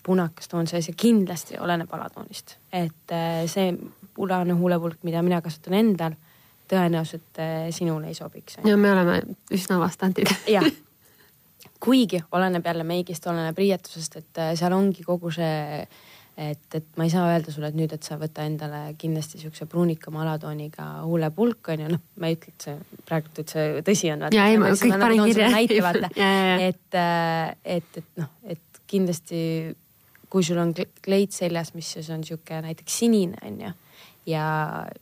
punakas 0.08 0.48
toon 0.52 0.68
sees 0.70 0.88
ja 0.90 0.96
kindlasti 0.98 1.60
oleneb 1.60 1.94
alatoonist. 1.94 2.58
et 2.72 3.14
äh, 3.14 3.44
see 3.52 3.74
punane 4.16 4.56
huulepulk, 4.58 5.04
mida 5.04 5.22
mina 5.26 5.42
kasutan 5.46 5.78
endal, 5.78 6.18
tõenäoliselt 6.72 7.40
äh, 7.44 7.70
sinule 7.76 8.12
ei 8.12 8.18
sobiks. 8.18 8.60
ja 8.64 8.78
me 8.78 8.92
oleme 8.92 9.22
üsna 9.54 9.80
vastandid 9.84 10.32
jah, 10.58 10.68
kuigi 11.84 12.24
oleneb 12.32 12.66
jälle 12.66 12.84
meigist, 12.88 13.28
oleneb 13.28 13.58
riietusest, 13.58 14.22
et 14.22 14.44
äh, 14.44 14.54
seal 14.60 14.76
ongi 14.78 15.06
kogu 15.08 15.32
see 15.36 15.88
et, 16.38 16.76
et 16.78 16.86
ma 16.98 17.08
ei 17.08 17.12
saa 17.12 17.26
öelda 17.32 17.52
sulle, 17.54 17.72
et 17.72 17.78
nüüd, 17.78 17.94
et 17.96 18.06
sa 18.06 18.18
võta 18.22 18.46
endale 18.46 18.82
kindlasti 19.02 19.42
siukse 19.42 19.66
pruunikama 19.70 20.22
alatooniga 20.24 20.86
huulepulk 21.08 21.72
on 21.74 21.84
ju, 21.84 21.90
noh, 21.96 22.04
ma 22.22 22.30
ei 22.30 22.38
ütle, 22.38 22.54
et 22.54 22.68
see 22.68 23.02
praegult, 23.10 23.42
et 23.42 23.56
see 23.56 23.82
tõsi 23.88 24.14
on. 24.14 24.28
ja 24.38 24.46
ei, 24.52 24.62
ma 24.62 24.70
kõik 24.78 25.02
panen 25.02 25.24
kirja. 25.26 25.50
et, 26.70 27.00
et, 27.78 28.00
et 28.04 28.22
noh, 28.22 28.32
et 28.46 28.82
kindlasti 28.88 29.42
kui 30.30 30.44
sul 30.44 30.58
on 30.58 30.74
kleit 31.04 31.32
seljas, 31.32 31.74
mis 31.74 31.92
siis 31.94 32.10
on 32.10 32.24
sihuke 32.24 32.62
näiteks 32.62 33.00
sinine 33.00 33.38
on 33.46 33.62
ju 33.62 33.72
ja 34.28 34.44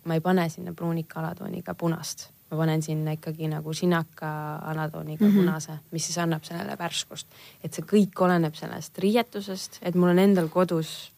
ma 0.04 0.14
ei 0.14 0.22
pane 0.22 0.50
sinna 0.50 0.74
pruunika 0.74 1.20
alatooniga 1.20 1.74
punast 1.74 2.30
ma 2.52 2.58
panen 2.58 2.82
sinna 2.82 3.16
ikkagi 3.16 3.48
nagu 3.50 3.74
sinaka 3.74 4.56
alatooniga 4.56 5.26
mm 5.26 5.32
-hmm. 5.32 5.46
punase, 5.46 5.72
mis 5.92 6.06
siis 6.06 6.18
annab 6.18 6.44
sellele 6.44 6.78
värskust. 6.78 7.28
et 7.64 7.74
see 7.74 7.86
kõik 7.86 8.22
oleneb 8.22 8.56
sellest 8.56 8.98
riietusest, 8.98 9.80
et 9.82 9.96
mul 9.96 10.10
on 10.10 10.20
endal 10.20 10.48
kodus 10.48 11.12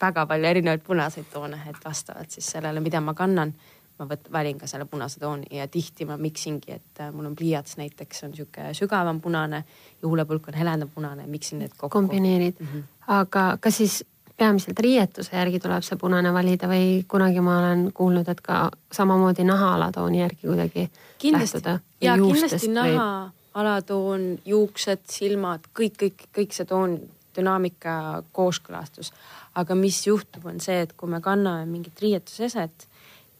väga 0.00 0.26
palju 0.26 0.46
erinevaid 0.46 0.80
punaseid 0.80 1.26
toone, 1.32 1.60
et 1.70 1.84
vastavalt 1.84 2.30
siis 2.30 2.46
sellele, 2.50 2.80
mida 2.80 3.00
ma 3.00 3.14
kannan, 3.14 3.54
ma 3.98 4.06
võt-, 4.10 4.28
valin 4.32 4.58
ka 4.58 4.68
selle 4.70 4.86
punase 4.90 5.20
tooni 5.20 5.48
ja 5.58 5.68
tihti 5.68 6.06
ma 6.08 6.16
miksingi, 6.20 6.76
et 6.78 7.00
äh, 7.00 7.12
mul 7.14 7.30
on 7.30 7.36
pliiats 7.36 7.78
näiteks 7.80 8.24
on 8.26 8.34
sihuke 8.36 8.72
sügavam 8.76 9.20
punane 9.20 9.62
ja 9.66 10.08
huulepulk 10.08 10.48
on 10.48 10.58
heledam 10.58 10.90
punane, 10.94 11.26
miksin 11.26 11.62
need 11.64 11.74
kokku. 11.76 11.92
kombineerid 11.98 12.60
mm, 12.60 12.66
-hmm. 12.66 12.82
aga 13.06 13.46
kas 13.60 13.76
siis 13.76 14.04
peamiselt 14.36 14.78
riietuse 14.78 15.36
järgi 15.36 15.60
tuleb 15.60 15.82
see 15.82 15.96
punane 15.96 16.32
valida 16.32 16.68
või 16.68 17.04
kunagi 17.08 17.40
ma 17.40 17.58
olen 17.58 17.90
kuulnud, 17.94 18.28
et 18.28 18.40
ka 18.40 18.70
samamoodi 18.92 19.44
naha-alatooni 19.44 20.20
järgi 20.20 20.46
kuidagi 20.46 20.90
kindlasti. 21.18 21.56
lähtuda? 21.56 21.78
ja 22.00 22.14
kindlasti 22.14 22.68
naha, 22.68 23.30
alatoon, 23.54 24.38
juuksed, 24.44 25.06
silmad, 25.08 25.70
kõik, 25.72 25.96
kõik, 26.02 26.28
kõik 26.36 26.52
see 26.52 26.68
toon, 26.68 27.00
dünaamika, 27.36 28.22
kooskõlastus 28.32 29.12
aga 29.56 29.76
mis 29.78 30.02
juhtub, 30.06 30.44
on 30.50 30.60
see, 30.62 30.82
et 30.84 30.92
kui 30.98 31.10
me 31.10 31.20
kanname 31.24 31.66
mingit 31.70 32.00
riietuseset, 32.02 32.86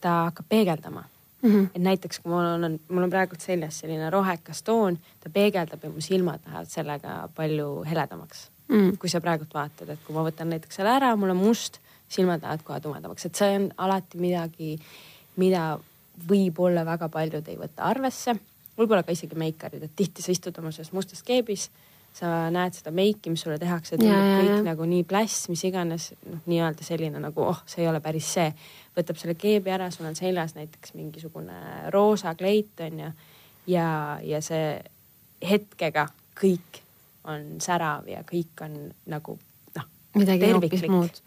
ta 0.00 0.16
hakkab 0.28 0.48
peegeldama 0.48 1.04
mm. 1.42 1.50
-hmm. 1.50 1.70
et 1.74 1.82
näiteks 1.82 2.18
kui 2.18 2.32
mul 2.32 2.64
on, 2.64 2.78
mul 2.88 3.02
on 3.02 3.10
praegult 3.10 3.40
seljas 3.40 3.78
selline 3.78 4.10
rohekas 4.10 4.62
toon, 4.62 4.98
ta 5.20 5.30
peegeldab 5.30 5.84
ja 5.84 5.90
mu 5.90 6.00
silmad 6.00 6.40
lähevad 6.46 6.70
sellega 6.70 7.28
palju 7.34 7.84
heledamaks 7.90 8.50
mm. 8.68 8.76
-hmm. 8.76 8.96
kui 8.98 9.08
sa 9.08 9.20
praegult 9.20 9.54
vaatad, 9.54 9.88
et 9.88 10.00
kui 10.06 10.14
ma 10.14 10.24
võtan 10.26 10.50
näiteks 10.50 10.76
selle 10.76 10.90
ära, 10.90 11.16
mul 11.16 11.30
on 11.30 11.36
must, 11.36 11.78
silmad 12.08 12.42
lähevad 12.42 12.62
kohe 12.62 12.80
tumedamaks, 12.80 13.26
et 13.26 13.34
see 13.34 13.56
on 13.56 13.70
alati 13.76 14.18
midagi, 14.18 14.78
mida 15.36 15.78
võib-olla 16.28 16.84
väga 16.84 17.08
paljud 17.08 17.48
ei 17.48 17.56
võta 17.56 17.82
arvesse. 17.82 18.36
võib-olla 18.78 19.02
ka 19.02 19.12
isegi 19.12 19.34
meikarid, 19.34 19.82
et 19.82 19.96
tihti 19.96 20.22
sa 20.22 20.32
istud 20.32 20.58
oma 20.58 20.70
selles 20.72 20.92
mustas 20.92 21.22
keebis 21.22 21.70
sa 22.16 22.46
näed 22.52 22.76
seda 22.78 22.92
meiki, 22.94 23.30
mis 23.32 23.42
sulle 23.44 23.58
tehakse, 23.60 23.98
tundub 24.00 24.16
kõik 24.16 24.48
ja. 24.48 24.60
nagu 24.64 24.86
nii 24.88 25.04
pläss, 25.08 25.50
mis 25.52 25.62
iganes, 25.68 26.10
noh, 26.24 26.40
nii-öelda 26.48 26.86
selline 26.86 27.20
nagu 27.20 27.44
oh, 27.44 27.58
see 27.68 27.82
ei 27.84 27.90
ole 27.90 28.00
päris 28.04 28.30
see. 28.38 28.48
võtab 28.96 29.18
selle 29.20 29.34
keebi 29.36 29.72
ära, 29.74 29.90
sul 29.92 30.08
on 30.08 30.16
seljas 30.16 30.56
näiteks 30.56 30.94
mingisugune 30.96 31.90
roosa 31.92 32.32
kleit 32.38 32.80
on 32.86 33.02
ju. 33.04 33.10
ja, 33.74 33.88
ja 34.24 34.40
see 34.44 34.78
hetkega 35.44 36.06
kõik 36.40 36.80
on 37.28 37.60
särav 37.60 38.08
ja 38.08 38.24
kõik 38.24 38.64
on 38.64 38.80
nagu 39.12 39.36
noh. 39.76 39.86
midagi 40.16 40.52
hoopis 40.54 40.88
muud. 40.88 41.22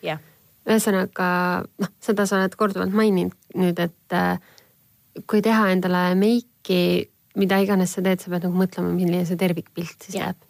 ühesõnaga 0.65 1.29
noh, 1.69 1.95
seda 2.01 2.25
sa 2.25 2.41
oled 2.41 2.57
korduvalt 2.57 2.95
maininud 2.95 3.37
nüüd, 3.61 3.77
et 3.77 4.17
äh, 4.17 4.41
kui 5.29 5.45
teha 5.45 5.69
endale 5.75 6.07
meiki, 6.17 7.09
mida 7.37 7.61
iganes 7.61 7.93
sa 7.93 8.01
teed, 8.01 8.23
sa 8.23 8.33
pead 8.33 8.49
nagu 8.49 8.57
mõtlema, 8.57 8.89
milline 8.95 9.27
see 9.29 9.37
tervikpilt 9.37 10.09
siis 10.09 10.23
jääb 10.23 10.48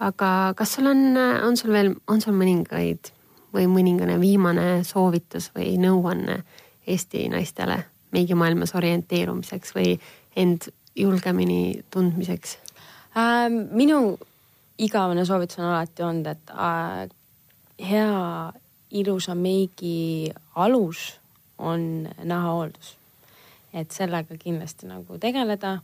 aga 0.00 0.30
kas 0.56 0.76
sul 0.76 0.86
on, 0.90 1.16
on 1.16 1.56
sul 1.56 1.72
veel, 1.72 1.94
on 2.08 2.20
sul 2.20 2.36
mõningaid 2.36 3.12
või 3.54 3.66
mõningane 3.70 4.18
viimane 4.20 4.84
soovitus 4.84 5.50
või 5.56 5.76
nõuanne 5.80 6.42
Eesti 6.86 7.24
naistele 7.32 7.80
meigimaailmas 8.14 8.74
orienteerumiseks 8.78 9.74
või 9.74 9.96
end 10.36 10.68
julgemini 10.96 11.82
tundmiseks 11.90 12.58
ähm,? 13.16 13.66
minu 13.72 14.18
igavene 14.78 15.24
soovitus 15.24 15.58
on 15.58 15.70
alati 15.70 16.04
olnud, 16.04 16.26
et 16.30 16.52
äh, 16.52 17.08
hea 17.90 18.52
ilusa 18.90 19.34
meigi 19.34 20.30
alus 20.54 21.20
on 21.58 22.08
nahahooldus. 22.24 22.96
et 23.72 23.90
sellega 23.92 24.36
kindlasti 24.40 24.86
nagu 24.88 25.18
tegeleda 25.20 25.78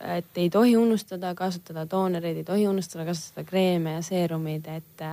et 0.00 0.40
ei 0.40 0.50
tohi 0.50 0.76
unustada 0.76 1.34
kasutada 1.34 1.86
toonereid, 1.86 2.36
ei 2.36 2.44
tohi 2.44 2.68
unustada 2.68 3.04
kasutada 3.04 3.44
kreeme 3.48 3.98
ja 3.98 4.02
seerumid, 4.02 4.66
et, 4.66 5.06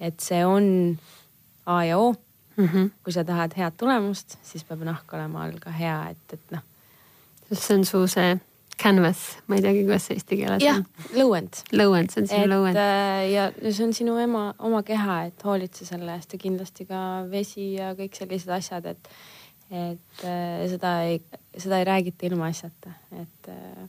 et 0.00 0.20
see 0.20 0.44
on 0.46 0.98
A 1.66 1.84
ja 1.84 1.98
O 1.98 2.14
mm. 2.56 2.66
-hmm. 2.66 2.90
kui 3.04 3.12
sa 3.12 3.24
tahad 3.24 3.52
head 3.56 3.72
tulemust, 3.76 4.38
siis 4.42 4.64
peab 4.64 4.82
nahk 4.82 5.14
olema 5.14 5.44
all 5.44 5.58
ka 5.60 5.70
hea, 5.70 6.08
et, 6.10 6.32
et 6.32 6.50
noh. 6.50 6.62
see 7.52 7.78
on 7.78 7.84
su 7.84 8.06
see 8.06 8.38
canvas, 8.82 9.38
ma 9.46 9.56
ei 9.58 9.62
teagi, 9.62 9.82
kuidas 9.84 10.06
see 10.08 10.16
eesti 10.16 10.36
keeles 10.40 10.64
on. 10.72 10.86
lõuend. 11.18 11.60
lõuend, 11.72 12.12
see 12.12 12.22
on 12.22 12.28
sinu 12.28 12.48
lõuend. 12.54 12.80
Äh, 12.80 13.24
ja 13.32 13.48
see 13.66 13.84
on 13.86 13.94
sinu 13.96 14.16
ema, 14.22 14.54
oma 14.58 14.82
keha, 14.86 15.24
et 15.30 15.44
hoolitse 15.44 15.84
selle 15.88 16.14
eest 16.16 16.32
ja 16.32 16.38
kindlasti 16.38 16.86
ka 16.88 17.02
vesi 17.30 17.74
ja 17.74 17.92
kõik 17.98 18.16
sellised 18.16 18.52
asjad, 18.56 18.86
et, 18.94 19.10
et 19.70 20.24
äh, 20.24 20.66
seda 20.72 20.94
ei, 21.08 21.20
seda 21.56 21.80
ei 21.80 21.88
räägita 21.90 22.28
ilmaasjata, 22.30 22.94
et 23.20 23.52
äh, 23.52 23.88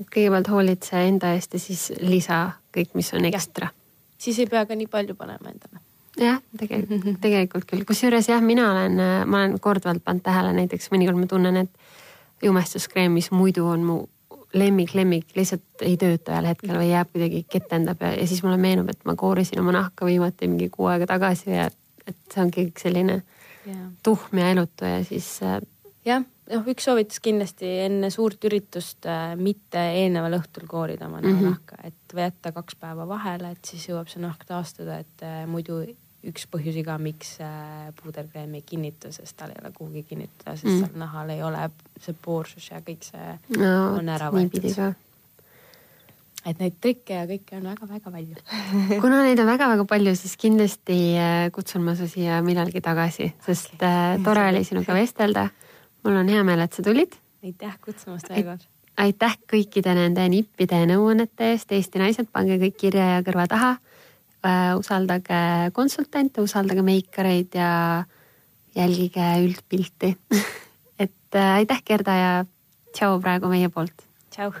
kõigepealt 0.00 0.50
hoolitse 0.50 1.04
enda 1.06 1.32
eest 1.36 1.54
ja 1.56 1.62
siis 1.62 1.92
lisa 2.00 2.44
kõik, 2.74 2.94
mis 2.98 3.12
on 3.14 3.24
ekstra. 3.28 3.68
siis 4.18 4.38
ei 4.38 4.46
pea 4.46 4.66
ka 4.66 4.74
nii 4.78 4.86
palju 4.90 5.14
panema 5.14 5.50
endale. 5.52 5.82
jah, 6.18 6.40
tegelikult, 6.58 7.20
tegelikult 7.20 7.68
küll, 7.70 7.84
kusjuures 7.88 8.28
jah, 8.28 8.42
mina 8.42 8.70
olen, 8.70 9.04
ma 9.26 9.42
olen 9.42 9.60
korduvalt 9.60 10.04
pannud 10.04 10.24
tähele, 10.24 10.52
näiteks 10.56 10.90
mõnikord 10.92 11.20
ma 11.20 11.26
tunnen, 11.26 11.56
et 11.56 11.70
jumestuskreem, 12.42 13.12
mis 13.12 13.30
muidu 13.30 13.66
on 13.66 13.84
mu 13.86 14.00
lemmik, 14.54 14.94
lemmik 14.94 15.36
lihtsalt 15.36 15.84
ei 15.86 15.96
tööta 16.00 16.34
ühel 16.34 16.50
hetkel 16.50 16.74
või 16.76 16.90
jääb 16.90 17.12
kuidagi 17.12 17.44
ketendab 17.50 18.02
ja, 18.04 18.12
ja 18.18 18.26
siis 18.28 18.42
mulle 18.44 18.58
meenub, 18.60 18.90
et 18.92 19.00
ma 19.08 19.14
koorisin 19.18 19.62
oma 19.62 19.74
nahka 19.76 20.06
viimati 20.08 20.48
mingi 20.50 20.68
kuu 20.72 20.90
aega 20.92 21.08
tagasi 21.14 21.54
ja 21.54 21.68
et 22.06 22.18
see 22.32 22.42
ongi 22.42 22.66
kõik 22.66 22.82
selline 22.82 23.16
yeah. 23.66 23.86
tuhm 24.04 24.40
ja 24.40 24.50
elutu 24.52 24.88
ja 24.88 25.00
siis. 25.06 25.28
Äh, 25.46 25.60
jah, 26.08 26.24
noh, 26.50 26.68
üks 26.72 26.86
soovitus 26.88 27.20
kindlasti 27.22 27.68
enne 27.86 28.10
suurt 28.14 28.42
üritust 28.48 29.06
äh, 29.08 29.34
mitte 29.38 29.82
eelneval 30.02 30.40
õhtul 30.40 30.66
koorida 30.70 31.06
oma 31.08 31.20
mm 31.20 31.28
-hmm. 31.28 31.50
nahka, 31.50 31.78
et 31.84 32.16
jätta 32.16 32.52
kaks 32.52 32.76
päeva 32.80 33.06
vahele, 33.08 33.52
et 33.52 33.64
siis 33.64 33.88
jõuab 33.88 34.10
see 34.10 34.22
nahk 34.22 34.44
taastuda, 34.48 34.98
et 34.98 35.22
äh, 35.26 35.44
muidu 35.46 35.82
üks 36.22 36.46
põhjusi 36.50 36.84
ka, 36.86 36.98
miks 37.02 37.36
äh, 37.42 37.92
puuderkreem 38.02 38.54
ei 38.54 38.62
kinnitu, 38.66 39.12
sest 39.12 39.36
tal 39.36 39.50
ei 39.50 39.62
ole 39.62 39.72
kuhugi 39.74 40.02
kinnitada, 40.02 40.56
sest 40.56 40.70
mm. 40.70 40.84
seal 40.84 40.98
nahal 40.98 41.30
ei 41.34 41.42
ole 41.42 41.70
see 42.00 42.14
poorsus 42.14 42.70
ja 42.70 42.82
kõik 42.82 43.06
see 43.06 43.38
no, 43.58 43.72
on 43.98 44.08
ära 44.08 44.30
võetud. 44.30 44.94
et 46.46 46.58
neid 46.58 46.78
trikke 46.80 47.14
ja 47.14 47.26
kõike 47.26 47.58
on 47.58 47.66
väga-väga 47.70 48.10
palju 48.10 48.36
kuna 49.02 49.22
neid 49.22 49.38
on 49.38 49.50
väga-väga 49.50 49.84
palju, 49.84 50.14
siis 50.14 50.36
kindlasti 50.36 51.00
äh, 51.18 51.50
kutsun 51.54 51.82
ma 51.82 51.96
su 51.98 52.06
siia 52.06 52.42
millalgi 52.42 52.80
tagasi, 52.80 53.32
sest 53.46 53.74
okay. 53.74 54.22
tore 54.22 54.46
oli 54.52 54.64
sinuga 54.64 54.94
vestelda 54.94 55.48
mul 56.04 56.20
on 56.22 56.30
hea 56.32 56.44
meel, 56.46 56.64
et 56.64 56.72
sa 56.72 56.84
tulid. 56.84 57.16
aitäh 57.44 57.74
kutsumast 57.84 58.30
veel 58.30 58.44
kord. 58.46 58.66
aitäh 59.02 59.36
kõikide 59.50 59.94
nende 59.98 60.28
nippide 60.28 60.82
ja 60.82 60.88
nõuannete 60.90 61.52
eest, 61.52 61.72
Eesti 61.72 62.02
naised, 62.02 62.30
pange 62.32 62.58
kõik 62.62 62.76
kirja 62.76 63.16
ja 63.16 63.22
kõrva 63.26 63.46
taha. 63.50 63.76
usaldage 64.78 65.70
konsultante, 65.72 66.42
usaldage 66.42 66.82
meikareid 66.82 67.54
ja 67.54 68.04
jälgige 68.74 69.28
üldpilti 69.44 70.16
et 71.04 71.40
aitäh, 71.54 71.82
Gerda 71.86 72.18
ja 72.18 72.34
tšau 72.92 73.20
praegu 73.20 73.48
meie 73.52 73.68
poolt. 73.68 74.06
tšau 74.30 74.52